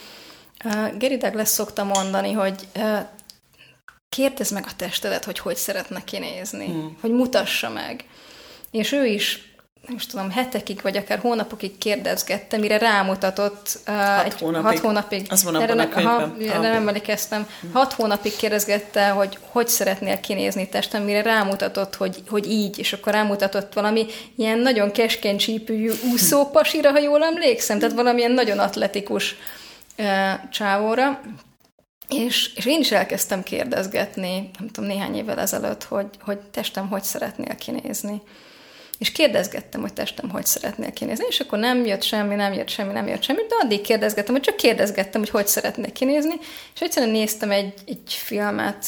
uh, 0.65 0.99
Gary 0.99 1.17
Douglas 1.17 1.49
szokta 1.49 1.85
mondani, 1.85 2.33
hogy 2.33 2.69
uh, 2.77 2.99
kérdezd 4.09 4.53
meg 4.53 4.65
a 4.67 4.77
testedet, 4.77 5.25
hogy 5.25 5.39
hogy 5.39 5.57
szeretne 5.57 6.05
kinézni, 6.05 6.67
hmm. 6.67 6.97
hogy 7.01 7.11
mutassa 7.11 7.71
meg. 7.71 8.05
És 8.71 8.93
ő 8.93 9.07
is 9.07 9.52
nem 9.87 9.97
is 9.97 10.07
tudom, 10.07 10.31
hetekig, 10.31 10.81
vagy 10.83 10.97
akár 10.97 11.19
hónapokig 11.19 11.79
kérdezgettem, 11.79 12.61
mire 12.61 12.79
rámutatott. 12.79 13.79
Uh, 13.89 13.95
hat 13.95 14.25
egy, 14.25 14.41
hónapig. 14.41 14.67
Hat 14.67 14.79
hónapig. 14.79 15.27
Az 15.31 15.45
van 15.45 15.55
abban 15.55 15.79
a 15.79 15.89
könyvben. 15.89 16.15
Ha, 16.49 16.55
ah, 16.55 16.61
nem 16.61 16.73
emlékeztem. 16.73 17.49
Hat 17.73 17.93
hónapig 17.93 18.37
kérdezgette, 18.37 19.09
hogy 19.09 19.39
hogy 19.51 19.69
szeretnél 19.69 20.21
kinézni 20.21 20.69
testem, 20.69 21.03
mire 21.03 21.23
rámutatott, 21.23 21.95
hogy, 21.95 22.23
hogy 22.29 22.51
így, 22.51 22.79
és 22.79 22.93
akkor 22.93 23.13
rámutatott 23.13 23.73
valami 23.73 24.07
ilyen 24.37 24.59
nagyon 24.59 24.91
keskeny 24.91 25.37
csípű 25.37 25.91
úszópasira, 26.13 26.91
ha 26.91 26.99
jól 26.99 27.23
emlékszem, 27.23 27.79
tehát 27.79 27.95
valamilyen 27.95 28.33
nagyon 28.33 28.59
atletikus 28.59 29.37
uh, 29.99 30.07
csávóra. 30.51 31.21
És, 32.09 32.55
és 32.55 32.67
én 32.67 32.81
is 32.81 32.91
elkezdtem 32.91 33.43
kérdezgetni, 33.43 34.51
nem 34.59 34.69
tudom, 34.69 34.91
néhány 34.91 35.17
évvel 35.17 35.39
ezelőtt, 35.39 35.85
hogy, 35.85 36.07
hogy 36.21 36.39
testem 36.39 36.89
hogy 36.89 37.03
szeretnél 37.03 37.55
kinézni 37.55 38.23
és 38.99 39.13
kérdezgettem, 39.13 39.81
hogy 39.81 39.93
testem 39.93 40.31
hogy 40.31 40.47
szeretnél 40.47 40.93
kinézni, 40.93 41.25
és 41.29 41.41
akkor 41.41 41.59
nem 41.59 41.85
jött 41.87 42.03
semmi, 42.03 42.35
nem 42.35 42.53
jött 42.53 42.69
semmi, 42.69 42.93
nem 42.93 43.09
jött 43.09 43.23
semmi, 43.23 43.41
de 43.49 43.55
addig 43.63 43.81
kérdezgettem, 43.81 44.35
hogy 44.35 44.43
csak 44.43 44.57
kérdezgettem, 44.57 45.21
hogy 45.21 45.31
hogy 45.31 45.47
szeretnél 45.47 45.93
kinézni, 45.93 46.35
és 46.75 46.81
egyszerűen 46.81 47.13
néztem 47.13 47.51
egy, 47.51 47.75
egy 47.87 48.13
filmet, 48.13 48.85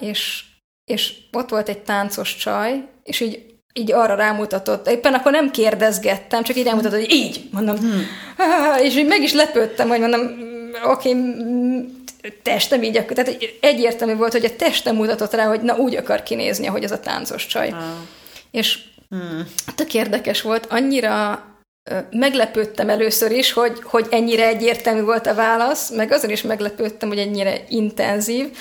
és, 0.00 0.44
és 0.84 1.12
ott 1.32 1.50
volt 1.50 1.68
egy 1.68 1.82
táncos 1.82 2.36
csaj, 2.36 2.84
és 3.02 3.20
így 3.20 3.52
így 3.76 3.92
arra 3.92 4.14
rámutatott, 4.14 4.88
éppen 4.88 5.14
akkor 5.14 5.32
nem 5.32 5.50
kérdezgettem, 5.50 6.42
csak 6.42 6.56
így 6.56 6.64
rámutatott, 6.64 7.00
hogy 7.00 7.12
így, 7.12 7.48
mondom, 7.50 7.76
hmm. 7.76 8.06
és 8.86 8.96
így 8.96 9.06
meg 9.06 9.22
is 9.22 9.32
lepődtem, 9.32 9.88
hogy 9.88 10.00
mondom, 10.00 10.20
oké, 10.84 11.10
okay, 11.10 12.32
testem 12.42 12.82
így, 12.82 13.04
tehát 13.06 13.36
egyértelmű 13.60 14.14
volt, 14.14 14.32
hogy 14.32 14.44
a 14.44 14.56
testem 14.56 14.96
mutatott 14.96 15.34
rá, 15.34 15.46
hogy 15.46 15.60
na 15.60 15.76
úgy 15.76 15.96
akar 15.96 16.22
kinézni, 16.22 16.66
ahogy 16.66 16.84
ez 16.84 16.92
a 16.92 17.00
táncos 17.00 17.46
csaj. 17.46 17.68
Ah. 17.68 17.82
És 18.50 18.78
Hmm. 19.08 19.46
Tök 19.74 19.94
érdekes 19.94 20.42
volt, 20.42 20.66
annyira 20.66 21.42
meglepődtem 22.10 22.88
először 22.88 23.30
is, 23.30 23.52
hogy, 23.52 23.80
hogy 23.82 24.06
ennyire 24.10 24.46
egyértelmű 24.46 25.02
volt 25.02 25.26
a 25.26 25.34
válasz, 25.34 25.90
meg 25.90 26.12
azon 26.12 26.30
is 26.30 26.42
meglepődtem, 26.42 27.08
hogy 27.08 27.18
ennyire 27.18 27.64
intenzív, 27.68 28.56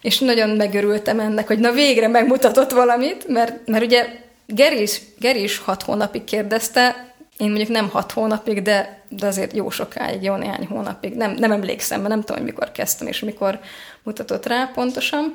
és 0.00 0.18
nagyon 0.18 0.50
megörültem 0.50 1.20
ennek, 1.20 1.46
hogy 1.46 1.58
na 1.58 1.72
végre 1.72 2.08
megmutatott 2.08 2.70
valamit, 2.70 3.28
mert, 3.28 3.66
mert 3.66 3.84
ugye 3.84 4.06
Geri 4.46 4.80
is, 4.80 5.00
Geri 5.18 5.42
is 5.42 5.58
hat 5.58 5.82
hónapig 5.82 6.24
kérdezte, 6.24 7.12
én 7.38 7.48
mondjuk 7.48 7.68
nem 7.68 7.88
hat 7.88 8.12
hónapig, 8.12 8.62
de, 8.62 9.02
de 9.08 9.26
azért 9.26 9.52
jó 9.52 9.70
sokáig, 9.70 10.22
jó 10.22 10.34
néhány 10.34 10.66
hónapig, 10.66 11.14
nem, 11.14 11.32
nem 11.32 11.52
emlékszem, 11.52 11.98
mert 12.00 12.10
nem 12.10 12.20
tudom, 12.20 12.36
hogy 12.36 12.52
mikor 12.52 12.72
kezdtem 12.72 13.06
és 13.06 13.20
mikor 13.20 13.60
mutatott 14.02 14.46
rá 14.46 14.70
pontosan, 14.74 15.34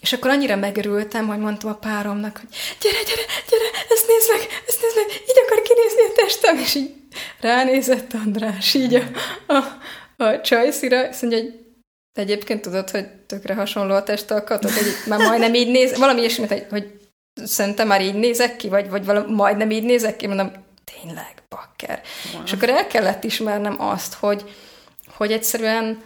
És 0.00 0.12
akkor 0.12 0.30
annyira 0.30 0.56
megörültem, 0.56 1.26
hogy 1.26 1.38
mondtam 1.38 1.70
a 1.70 1.74
páromnak, 1.74 2.36
hogy 2.36 2.48
gyere, 2.80 3.02
gyere, 3.02 3.22
gyere, 3.50 3.64
ezt 3.90 4.06
nézd 4.08 4.30
meg, 4.30 4.62
ezt 4.66 4.82
nézd 4.82 4.96
meg, 4.96 5.06
így 5.28 5.38
akar 5.46 5.62
kinézni 5.62 6.00
a 6.02 6.12
testem, 6.14 6.58
és 6.58 6.74
így 6.74 6.90
ránézett 7.40 8.12
András, 8.12 8.74
így 8.74 8.94
a, 8.94 9.02
a, 9.52 9.62
a 10.24 10.40
csajszira, 10.40 11.08
azt 11.08 11.22
mondja, 11.22 11.40
hogy 11.40 11.54
egyébként 12.12 12.60
tudod, 12.60 12.90
hogy 12.90 13.06
tökre 13.08 13.54
hasonló 13.54 13.94
a 13.94 14.02
testalkatot, 14.02 14.70
hogy 14.70 14.86
már 15.06 15.18
majdnem 15.18 15.54
így 15.54 15.70
néz, 15.70 15.98
valami 15.98 16.20
ilyesmit, 16.20 16.48
hogy, 16.48 16.66
hogy 16.70 16.90
szerintem 17.44 17.86
már 17.86 18.02
így 18.02 18.14
nézek 18.14 18.56
ki, 18.56 18.68
vagy, 18.68 18.88
vagy 18.88 19.04
valami, 19.04 19.34
majdnem 19.34 19.70
így 19.70 19.84
nézek 19.84 20.16
ki, 20.16 20.26
mondom, 20.26 20.52
tényleg, 20.84 21.34
bakker. 21.48 22.00
Wow. 22.32 22.42
És 22.44 22.52
akkor 22.52 22.68
el 22.68 22.86
kellett 22.86 23.24
ismernem 23.24 23.80
azt, 23.80 24.14
hogy, 24.14 24.54
hogy 25.16 25.32
egyszerűen 25.32 26.02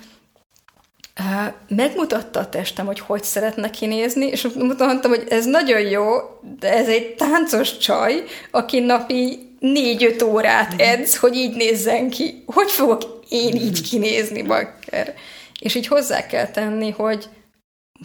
megmutatta 1.69 2.41
a 2.41 2.49
testem, 2.49 2.87
hogy 2.87 3.01
hogy 3.01 3.25
szeretne 3.25 3.71
kinézni, 3.71 4.27
és 4.27 4.49
mutattam, 4.55 5.11
hogy 5.11 5.25
ez 5.29 5.45
nagyon 5.45 5.81
jó, 5.81 6.07
de 6.59 6.73
ez 6.73 6.89
egy 6.89 7.15
táncos 7.15 7.77
csaj, 7.77 8.25
aki 8.51 8.81
napi 8.81 9.49
négy-öt 9.59 10.23
órát 10.23 10.73
mhm. 10.73 10.81
edz, 10.81 11.17
hogy 11.17 11.35
így 11.35 11.57
nézzen 11.57 12.11
ki. 12.11 12.43
Hogy 12.47 12.71
fogok 12.71 13.03
én 13.29 13.55
így 13.55 13.79
mhm. 13.81 13.89
kinézni, 13.89 14.43
bakker? 14.43 15.15
És 15.61 15.75
így 15.75 15.87
hozzá 15.87 16.27
kell 16.27 16.47
tenni, 16.47 16.91
hogy 16.91 17.29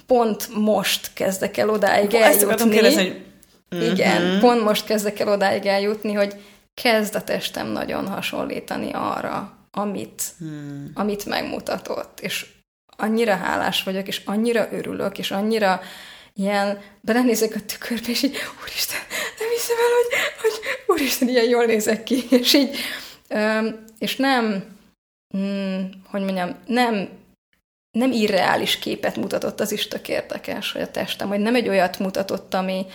pont 0.07 0.47
most 0.55 1.13
kezdek 1.13 1.57
el 1.57 1.69
odáig 1.69 2.13
eljutni. 2.13 2.69
Kérdezni, 2.69 3.23
hogy... 3.69 3.91
Igen, 3.91 4.23
uh-huh. 4.23 4.39
pont 4.39 4.63
most 4.63 4.85
kezdek 4.85 5.19
el 5.19 5.27
odáig 5.27 5.65
eljutni, 5.65 6.13
hogy 6.13 6.35
kezd 6.73 7.15
a 7.15 7.23
testem 7.23 7.67
nagyon 7.67 8.07
hasonlítani 8.07 8.89
arra, 8.93 9.57
amit, 9.71 10.23
hmm. 10.39 10.91
amit 10.93 11.25
megmutatott. 11.25 12.19
És 12.19 12.45
annyira 13.03 13.35
hálás 13.35 13.83
vagyok, 13.83 14.07
és 14.07 14.21
annyira 14.25 14.67
örülök, 14.71 15.17
és 15.17 15.31
annyira 15.31 15.81
ilyen, 16.33 16.81
belenézek 17.01 17.55
a 17.55 17.65
tükörbe, 17.65 18.07
és 18.07 18.23
így, 18.23 18.37
úristen, 18.61 18.99
nem 19.39 19.49
hiszem 19.49 19.77
el, 19.77 19.93
hogy, 19.95 20.41
hogy 20.41 20.51
úristen, 20.87 21.27
ilyen 21.27 21.49
jól 21.49 21.65
nézek 21.65 22.03
ki, 22.03 22.23
és 22.41 22.53
így, 22.53 22.77
és 23.97 24.15
nem, 24.15 24.65
mm, 25.37 25.81
hogy 26.09 26.21
mondjam, 26.21 26.55
nem 26.65 27.21
nem 27.97 28.11
irreális 28.11 28.79
képet 28.79 29.15
mutatott, 29.15 29.59
az 29.59 29.71
is 29.71 29.87
tök 29.87 30.07
érdekes, 30.07 30.71
hogy 30.71 30.81
a 30.81 30.91
testem, 30.91 31.27
hogy 31.27 31.39
nem 31.39 31.55
egy 31.55 31.69
olyat 31.69 31.99
mutatott, 31.99 32.53
ami, 32.53 32.85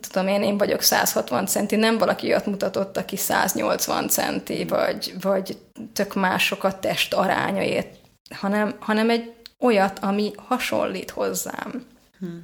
tudom 0.00 0.28
én, 0.28 0.42
én 0.42 0.58
vagyok 0.58 0.82
160 0.82 1.46
centi, 1.46 1.76
nem 1.76 1.98
valaki 1.98 2.26
olyat 2.26 2.46
mutatott, 2.46 2.96
aki 2.96 3.16
180 3.16 4.08
centi, 4.08 4.64
vagy, 4.64 5.14
vagy 5.20 5.56
tök 5.92 6.14
mások 6.14 6.64
a 6.64 6.78
test 6.78 7.14
arányait, 7.14 8.01
hanem, 8.32 8.76
hanem 8.78 9.10
egy 9.10 9.32
olyat, 9.58 9.98
ami 9.98 10.32
hasonlít 10.36 11.10
hozzám. 11.10 11.86
Hmm. 12.18 12.42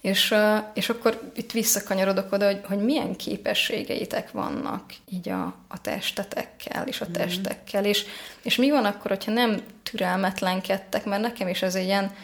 És, 0.00 0.34
és 0.74 0.88
akkor 0.88 1.32
itt 1.34 1.52
visszakanyarodok 1.52 2.32
oda, 2.32 2.46
hogy, 2.46 2.60
hogy 2.64 2.78
milyen 2.78 3.16
képességeitek 3.16 4.30
vannak 4.30 4.94
így 5.10 5.28
a, 5.28 5.44
a 5.68 5.80
testetekkel 5.80 6.88
és 6.88 7.00
a 7.00 7.04
mhm. 7.04 7.12
testekkel, 7.12 7.84
és, 7.84 8.04
és 8.42 8.56
mi 8.56 8.70
van 8.70 8.84
akkor, 8.84 9.10
hogyha 9.10 9.32
nem 9.32 9.62
türelmetlenkedtek, 9.82 11.04
mert 11.04 11.22
nekem 11.22 11.48
is 11.48 11.62
ez 11.62 11.74
egy 11.74 11.84
ilyen, 11.84 12.14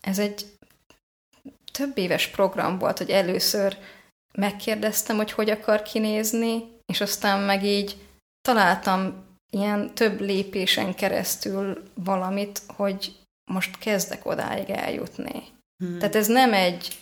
ez 0.00 0.18
egy 0.18 0.46
több 1.72 1.98
éves 1.98 2.26
program 2.26 2.78
volt, 2.78 2.98
hogy 2.98 3.10
először 3.10 3.76
megkérdeztem, 4.32 5.16
hogy 5.16 5.32
hogy 5.32 5.50
akar 5.50 5.82
kinézni, 5.82 6.64
és 6.86 7.00
aztán 7.00 7.40
meg 7.40 7.64
így 7.64 7.96
találtam 8.40 9.24
ilyen 9.54 9.94
több 9.94 10.20
lépésen 10.20 10.94
keresztül 10.94 11.82
valamit, 11.94 12.62
hogy 12.66 13.16
most 13.44 13.78
kezdek 13.78 14.26
odáig 14.26 14.70
eljutni. 14.70 15.42
Hmm. 15.76 15.98
Tehát 15.98 16.14
ez 16.14 16.26
nem 16.26 16.52
egy 16.52 16.98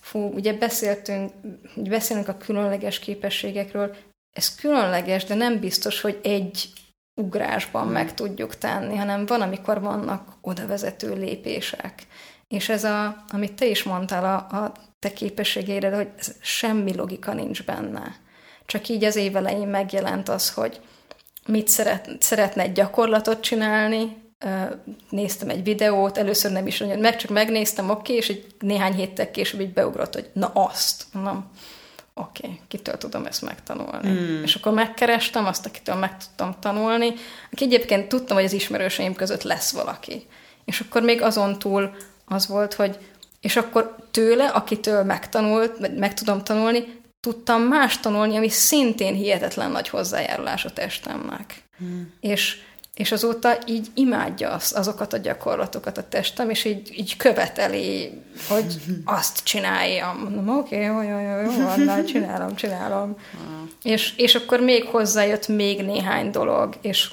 Fú, 0.00 0.18
ugye 0.18 0.52
beszéltünk, 0.52 1.32
beszélünk 1.76 2.28
a 2.28 2.36
különleges 2.36 2.98
képességekről, 2.98 3.96
ez 4.32 4.54
különleges, 4.54 5.24
de 5.24 5.34
nem 5.34 5.60
biztos, 5.60 6.00
hogy 6.00 6.20
egy 6.22 6.72
ugrásban 7.14 7.82
hmm. 7.82 7.92
meg 7.92 8.14
tudjuk 8.14 8.56
tenni, 8.58 8.96
hanem 8.96 9.26
van, 9.26 9.40
amikor 9.40 9.80
vannak 9.80 10.36
oda 10.40 10.66
vezető 10.66 11.14
lépések. 11.14 12.06
És 12.48 12.68
ez 12.68 12.84
a, 12.84 13.24
amit 13.28 13.52
te 13.52 13.66
is 13.66 13.82
mondtál 13.82 14.24
a, 14.24 14.56
a 14.56 14.72
te 14.98 15.12
képességeire, 15.12 15.96
hogy 15.96 16.08
semmi 16.40 16.94
logika 16.94 17.34
nincs 17.34 17.64
benne. 17.64 18.16
Csak 18.66 18.88
így 18.88 19.04
az 19.04 19.16
év 19.16 19.36
elején 19.36 19.68
megjelent 19.68 20.28
az, 20.28 20.50
hogy 20.50 20.80
mit 21.46 21.68
szeret, 21.68 22.08
szeretne 22.18 22.62
egy 22.62 22.72
gyakorlatot 22.72 23.40
csinálni, 23.40 24.24
néztem 25.10 25.48
egy 25.48 25.62
videót, 25.62 26.18
először 26.18 26.52
nem 26.52 26.66
is 26.66 26.78
nagyon, 26.78 26.98
meg 26.98 27.16
csak 27.16 27.30
megnéztem, 27.30 27.90
oké, 27.90 28.14
és 28.14 28.28
egy 28.28 28.46
néhány 28.58 28.94
héttel 28.94 29.30
később 29.30 29.60
így 29.60 29.72
beugrott, 29.72 30.14
hogy 30.14 30.30
na 30.32 30.46
azt, 30.46 31.04
mondom, 31.12 31.50
oké, 32.14 32.46
okay, 32.46 32.60
kitől 32.68 32.98
tudom 32.98 33.26
ezt 33.26 33.42
megtanulni. 33.42 34.08
Mm. 34.08 34.42
És 34.42 34.54
akkor 34.54 34.72
megkerestem 34.72 35.46
azt, 35.46 35.66
akitől 35.66 35.94
meg 35.94 36.16
tudtam 36.16 36.56
tanulni, 36.60 37.14
aki 37.52 37.64
egyébként 37.64 38.08
tudtam, 38.08 38.36
hogy 38.36 38.44
az 38.44 38.52
ismerőseim 38.52 39.14
között 39.14 39.42
lesz 39.42 39.72
valaki. 39.72 40.26
És 40.64 40.80
akkor 40.80 41.02
még 41.02 41.22
azon 41.22 41.58
túl 41.58 41.96
az 42.24 42.46
volt, 42.48 42.74
hogy 42.74 42.98
és 43.40 43.56
akkor 43.56 43.96
tőle, 44.10 44.46
akitől 44.46 45.02
megtanult, 45.02 45.98
meg 45.98 46.14
tudom 46.14 46.44
tanulni, 46.44 46.95
tudtam 47.26 47.62
más 47.62 48.00
tanulni, 48.00 48.36
ami 48.36 48.48
szintén 48.48 49.14
hihetetlen 49.14 49.70
nagy 49.70 49.88
hozzájárulás 49.88 50.64
a 50.64 50.72
testemnek. 50.72 51.62
Mm. 51.84 52.02
És 52.20 52.60
és 52.94 53.12
azóta 53.12 53.58
így 53.66 53.86
imádja 53.94 54.50
az, 54.50 54.72
azokat 54.76 55.12
a 55.12 55.16
gyakorlatokat 55.16 55.98
a 55.98 56.08
testem, 56.08 56.50
és 56.50 56.64
így, 56.64 56.98
így 56.98 57.16
követeli, 57.16 58.22
hogy 58.48 58.82
azt 59.04 59.44
csináljam. 59.44 60.18
Mondom, 60.18 60.58
oké, 60.58 60.90
okay, 60.90 61.06
jó, 61.06 61.18
jó, 61.18 61.18
jó, 61.18 61.40
jó, 61.40 61.64
van, 61.64 62.04
csinálom, 62.04 62.54
csinálom. 62.54 63.16
és, 63.82 64.16
és 64.16 64.34
akkor 64.34 64.60
még 64.60 64.84
hozzájött 64.84 65.48
még 65.48 65.84
néhány 65.84 66.30
dolog, 66.30 66.78
és, 66.80 67.10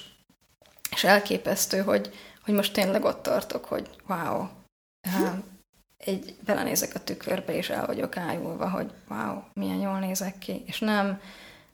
és 0.95 1.04
elképesztő, 1.04 1.80
hogy, 1.80 2.13
hogy 2.45 2.54
most 2.54 2.73
tényleg 2.73 3.06
ott 3.06 3.23
tartok, 3.23 3.65
hogy 3.65 3.89
wow, 4.08 4.45
egy, 6.05 6.35
belenézek 6.45 6.95
a 6.95 7.03
tükörbe, 7.03 7.55
és 7.55 7.69
el 7.69 7.85
vagyok 7.85 8.17
ájulva, 8.17 8.69
hogy 8.69 8.91
wow, 9.09 9.41
milyen 9.53 9.79
jól 9.79 9.99
nézek 9.99 10.37
ki, 10.37 10.63
és 10.65 10.79
nem, 10.79 11.21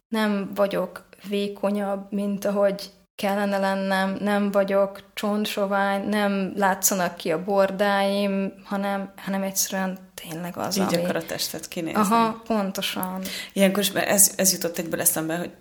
nem 0.07 0.51
vagyok 0.55 1.07
vékonyabb, 1.27 2.11
mint 2.11 2.45
ahogy 2.45 2.91
kellene 3.15 3.57
lennem, 3.57 4.17
nem 4.19 4.51
vagyok 4.51 5.03
csontsovány, 5.13 6.07
nem 6.07 6.53
látszanak 6.55 7.15
ki 7.15 7.31
a 7.31 7.43
bordáim, 7.43 8.53
hanem, 8.63 9.13
hanem 9.17 9.43
egyszerűen 9.43 9.97
tényleg 10.13 10.57
az, 10.57 10.77
Így 10.77 10.93
ami... 10.93 11.03
akar 11.03 11.15
a 11.15 11.25
testet 11.25 11.67
kinézni. 11.67 11.99
Aha, 11.99 12.41
pontosan. 12.47 13.21
Ilyenkor 13.53 13.79
is, 13.79 13.89
ez, 13.89 14.33
ez 14.35 14.51
jutott 14.51 14.77
egyből 14.77 15.01
eszembe, 15.01 15.37
hogy, 15.37 15.51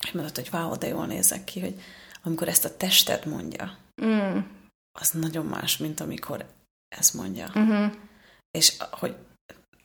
hogy 0.00 0.14
mondod, 0.14 0.34
hogy 0.34 0.48
wow, 0.52 0.78
de 0.78 0.86
jól 0.86 1.06
nézek 1.06 1.44
ki, 1.44 1.60
hogy 1.60 1.82
amikor 2.22 2.48
ezt 2.48 2.64
a 2.64 2.76
tested 2.76 3.26
mondja, 3.26 3.76
mm. 4.04 4.38
az 5.00 5.10
nagyon 5.10 5.46
más, 5.46 5.76
mint 5.76 6.00
amikor 6.00 6.44
ezt 6.88 7.14
mondja. 7.14 7.46
Uh-huh. 7.54 7.92
És 8.50 8.76
hogy 8.90 9.16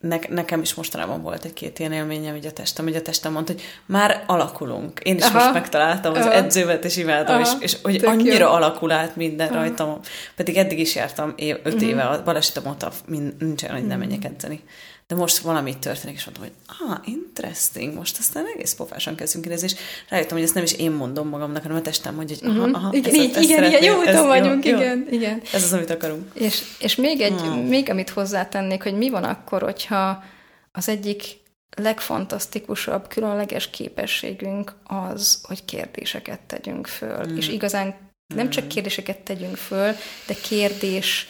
ne, 0.08 0.18
nekem 0.28 0.60
is 0.60 0.74
mostanában 0.74 1.22
volt 1.22 1.44
egy-két 1.44 1.78
ilyen 1.78 1.92
élményem, 1.92 2.34
hogy 2.34 2.46
a 2.46 2.52
testem, 2.52 2.84
hogy 2.84 2.96
a 2.96 3.02
testem 3.02 3.32
mondta, 3.32 3.52
hogy 3.52 3.62
már 3.86 4.24
alakulunk. 4.26 5.00
Én 5.00 5.16
is 5.16 5.22
Aha. 5.22 5.38
most 5.38 5.52
megtaláltam 5.52 6.14
az 6.14 6.20
Aha. 6.20 6.32
edzővet, 6.32 6.84
és 6.84 6.96
imádom, 6.96 7.40
és, 7.40 7.48
és 7.58 7.76
hogy 7.82 7.96
Tök 7.96 8.08
annyira 8.08 8.46
jó. 8.46 8.52
alakul 8.52 8.90
át 8.90 9.16
minden 9.16 9.48
Aha. 9.48 9.56
rajtam. 9.56 10.00
Pedig 10.36 10.56
eddig 10.56 10.78
is 10.78 10.94
jártam 10.94 11.32
év, 11.36 11.56
öt 11.62 11.74
uh-huh. 11.74 11.88
éve, 11.88 12.02
a 12.02 12.22
balesetem 12.22 12.66
óta 12.66 12.92
nincsen, 13.38 13.70
hogy 13.70 13.86
nem 13.86 13.98
menjek 13.98 14.24
edzeni 14.24 14.62
de 15.08 15.14
most 15.14 15.38
valami 15.38 15.78
történik, 15.78 16.16
és 16.16 16.24
mondom, 16.24 16.42
hogy 16.42 16.52
ah, 16.88 17.08
interesting, 17.08 17.94
most 17.94 18.18
aztán 18.18 18.44
egész 18.54 18.74
pofásan 18.74 19.14
kezdünk 19.14 19.44
kérdezni, 19.44 19.68
és 19.68 19.80
rájöttem, 20.08 20.36
hogy 20.36 20.46
ezt 20.46 20.54
nem 20.54 20.62
is 20.62 20.72
én 20.72 20.90
mondom 20.90 21.28
magamnak, 21.28 21.62
hanem 21.62 21.76
a 21.76 21.80
testem 21.80 22.14
mondja, 22.14 22.36
hogy 22.40 22.48
aha, 22.48 22.66
mhm. 22.66 22.74
aha, 22.74 22.92
igen, 22.92 23.14
így, 23.14 23.36
igen, 23.40 23.64
igen, 23.64 23.84
jó 23.84 23.98
úton 23.98 24.26
vagyunk, 24.26 24.64
jó, 24.64 24.76
igen, 24.76 25.06
jó. 25.10 25.16
igen. 25.16 25.42
Ez 25.52 25.64
az, 25.64 25.72
amit 25.72 25.90
akarunk. 25.90 26.30
És, 26.34 26.62
és 26.78 26.94
még 26.96 27.20
egy, 27.20 27.40
hmm. 27.40 27.60
még 27.60 27.90
amit 27.90 28.10
hozzátennék, 28.10 28.82
hogy 28.82 28.94
mi 28.94 29.10
van 29.10 29.24
akkor, 29.24 29.62
hogyha 29.62 29.93
az 30.72 30.88
egyik 30.88 31.22
legfantasztikusabb, 31.76 33.08
különleges 33.08 33.70
képességünk 33.70 34.74
az, 34.84 35.40
hogy 35.42 35.64
kérdéseket 35.64 36.40
tegyünk 36.40 36.86
föl. 36.86 37.24
Hmm. 37.24 37.36
És 37.36 37.48
igazán 37.48 37.94
nem 38.34 38.50
csak 38.50 38.62
hmm. 38.62 38.72
kérdéseket 38.72 39.18
tegyünk 39.18 39.56
föl, 39.56 39.92
de 40.26 40.34
kérdés 40.42 41.26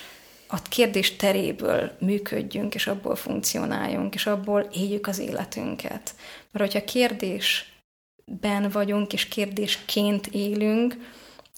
a 0.47 0.62
kérdés 0.69 1.17
teréből 1.17 1.91
működjünk, 2.01 2.75
és 2.75 2.87
abból 2.87 3.17
funkcionáljunk, 3.17 4.15
és 4.15 4.27
abból 4.27 4.61
éljük 4.73 5.07
az 5.07 5.19
életünket. 5.19 6.15
Mert 6.53 6.73
hogyha 6.73 6.85
kérdésben 6.85 8.71
vagyunk, 8.73 9.12
és 9.12 9.29
kérdésként 9.29 10.27
élünk, 10.27 10.97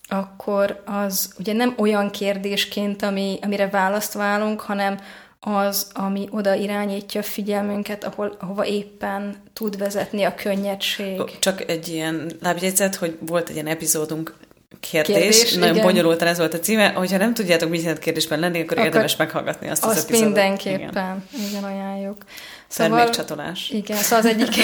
akkor 0.09 0.82
az 0.84 1.34
ugye 1.38 1.52
nem 1.52 1.74
olyan 1.78 2.11
kérdésként, 2.11 3.02
ami, 3.02 3.38
amire 3.42 3.68
választ 3.68 4.12
válunk, 4.12 4.61
hanem 4.61 5.00
az, 5.41 5.87
ami 5.93 6.28
oda 6.30 6.55
irányítja 6.55 7.20
a 7.20 7.24
figyelmünket, 7.24 8.05
ahol, 8.05 8.37
ahova 8.41 8.66
éppen 8.66 9.37
tud 9.53 9.78
vezetni 9.78 10.22
a 10.22 10.34
könnyedség. 10.34 11.39
Csak 11.39 11.68
egy 11.70 11.89
ilyen 11.89 12.30
lábjegyzet, 12.43 12.95
hogy 12.95 13.18
volt 13.20 13.49
egy 13.49 13.55
ilyen 13.55 13.66
epizódunk 13.66 14.34
kérdés, 14.80 15.16
kérdés 15.16 15.55
nagyon 15.55 15.74
igen. 15.74 15.87
bonyolultan 15.87 16.28
ez 16.28 16.39
volt 16.39 16.55
a 16.55 16.59
címe. 16.59 16.89
Hogyha 16.89 17.16
nem 17.16 17.34
tudjátok, 17.34 17.70
mit 17.70 17.80
jelent 17.80 17.99
kérdésben 17.99 18.39
lenni, 18.39 18.61
akkor, 18.61 18.72
akkor 18.72 18.87
érdemes 18.87 19.16
meghallgatni 19.16 19.68
azt, 19.68 19.84
azt 19.84 19.97
az 19.97 20.05
epizódot. 20.05 20.34
mindenképpen, 20.34 21.24
igen, 21.32 21.49
igen 21.49 21.64
ajánljuk. 21.64 22.24
Szóval, 22.68 22.97
Termékcsatolás. 22.97 23.70
Igen, 23.70 23.97
szóval 23.97 24.18
az 24.18 24.26
egyik 24.26 24.55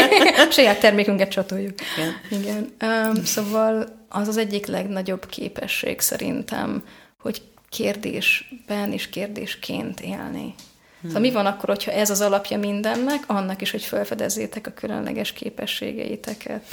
saját 0.50 0.80
termékünket 0.80 1.28
csatoljuk. 1.28 1.74
Igen. 1.96 2.40
igen. 2.40 2.74
Um, 3.14 3.24
szóval 3.24 4.00
az 4.08 4.28
az 4.28 4.36
egyik 4.36 4.66
legnagyobb 4.66 5.26
képesség 5.26 6.00
szerintem, 6.00 6.84
hogy 7.20 7.42
kérdésben 7.72 8.92
és 8.92 9.08
kérdésként 9.08 10.00
élni. 10.00 10.54
Hmm. 11.00 11.10
Szóval 11.10 11.20
mi 11.20 11.30
van 11.30 11.46
akkor, 11.46 11.68
hogyha 11.68 11.90
ez 11.90 12.10
az 12.10 12.20
alapja 12.20 12.58
mindennek, 12.58 13.22
annak 13.26 13.60
is, 13.60 13.70
hogy 13.70 13.82
felfedezzétek 13.82 14.66
a 14.66 14.70
különleges 14.70 15.32
képességeiteket. 15.32 16.64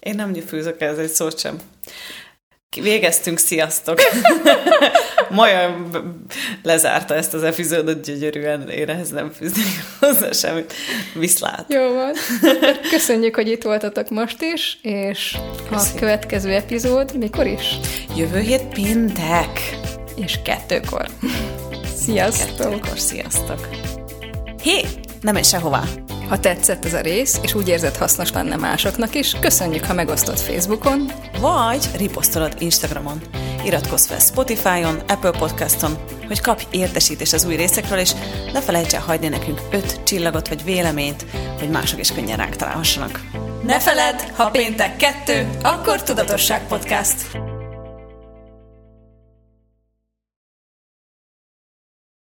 Én 0.00 0.14
nem 0.14 0.34
fűzök 0.34 0.80
ez 0.80 0.98
egy 0.98 1.10
szót 1.10 1.38
sem. 1.38 1.60
Végeztünk, 2.80 3.38
sziasztok! 3.38 3.98
Maja 5.30 5.88
lezárta 6.62 7.14
ezt 7.14 7.34
az 7.34 7.42
epizódot 7.42 8.00
gyönyörűen, 8.00 8.68
én 8.68 8.88
ehhez 8.88 9.10
nem 9.10 9.30
fűznék 9.30 9.84
hozzá 10.00 10.32
semmit. 10.32 10.72
Viszlát! 11.14 11.64
Jó 11.68 11.92
van. 11.92 12.12
Köszönjük, 12.90 13.34
hogy 13.34 13.48
itt 13.48 13.62
voltatok 13.62 14.10
most 14.10 14.42
is, 14.42 14.78
és 14.82 15.36
Köszönjük. 15.70 15.96
a 15.96 15.98
következő 15.98 16.50
epizód 16.50 17.18
mikor 17.18 17.46
is? 17.46 17.78
Jövő 18.16 18.38
hét 18.38 18.64
péntek! 18.64 19.81
És 20.14 20.38
kettőkor. 20.44 21.08
Sziasztok! 21.96 22.56
Kettőkor, 22.56 22.98
sziasztok! 22.98 23.68
Hé, 24.62 24.80
nem 25.20 25.34
menj 25.34 25.46
sehová! 25.46 25.82
Ha 26.28 26.40
tetszett 26.40 26.84
ez 26.84 26.94
a 26.94 27.00
rész, 27.00 27.38
és 27.42 27.54
úgy 27.54 27.68
érzed 27.68 27.96
hasznos 27.96 28.32
lenne 28.32 28.56
másoknak 28.56 29.14
is, 29.14 29.36
köszönjük, 29.40 29.84
ha 29.84 29.94
megosztod 29.94 30.38
Facebookon, 30.38 31.12
vagy 31.40 31.88
riposztolod 31.96 32.54
Instagramon. 32.58 33.22
Iratkozz 33.64 34.06
fel 34.06 34.18
Spotify-on, 34.18 35.02
Apple 35.08 35.30
Podcaston, 35.30 35.98
hogy 36.26 36.40
kapj 36.40 36.64
értesítést 36.70 37.32
az 37.32 37.44
új 37.44 37.56
részekről, 37.56 37.98
és 37.98 38.12
ne 38.52 38.60
felejts 38.60 38.94
el 38.94 39.00
hagyni 39.00 39.28
nekünk 39.28 39.60
öt 39.70 40.02
csillagot 40.02 40.48
vagy 40.48 40.64
véleményt, 40.64 41.24
hogy 41.58 41.70
mások 41.70 42.00
is 42.00 42.12
könnyen 42.12 42.36
ránk 42.36 42.56
találhassanak. 42.56 43.20
Ne 43.66 43.80
feledd, 43.80 44.18
ha 44.34 44.50
péntek 44.50 44.96
kettő, 44.96 45.48
akkor 45.62 46.02
Tudatosság 46.02 46.66
Podcast. 46.66 47.51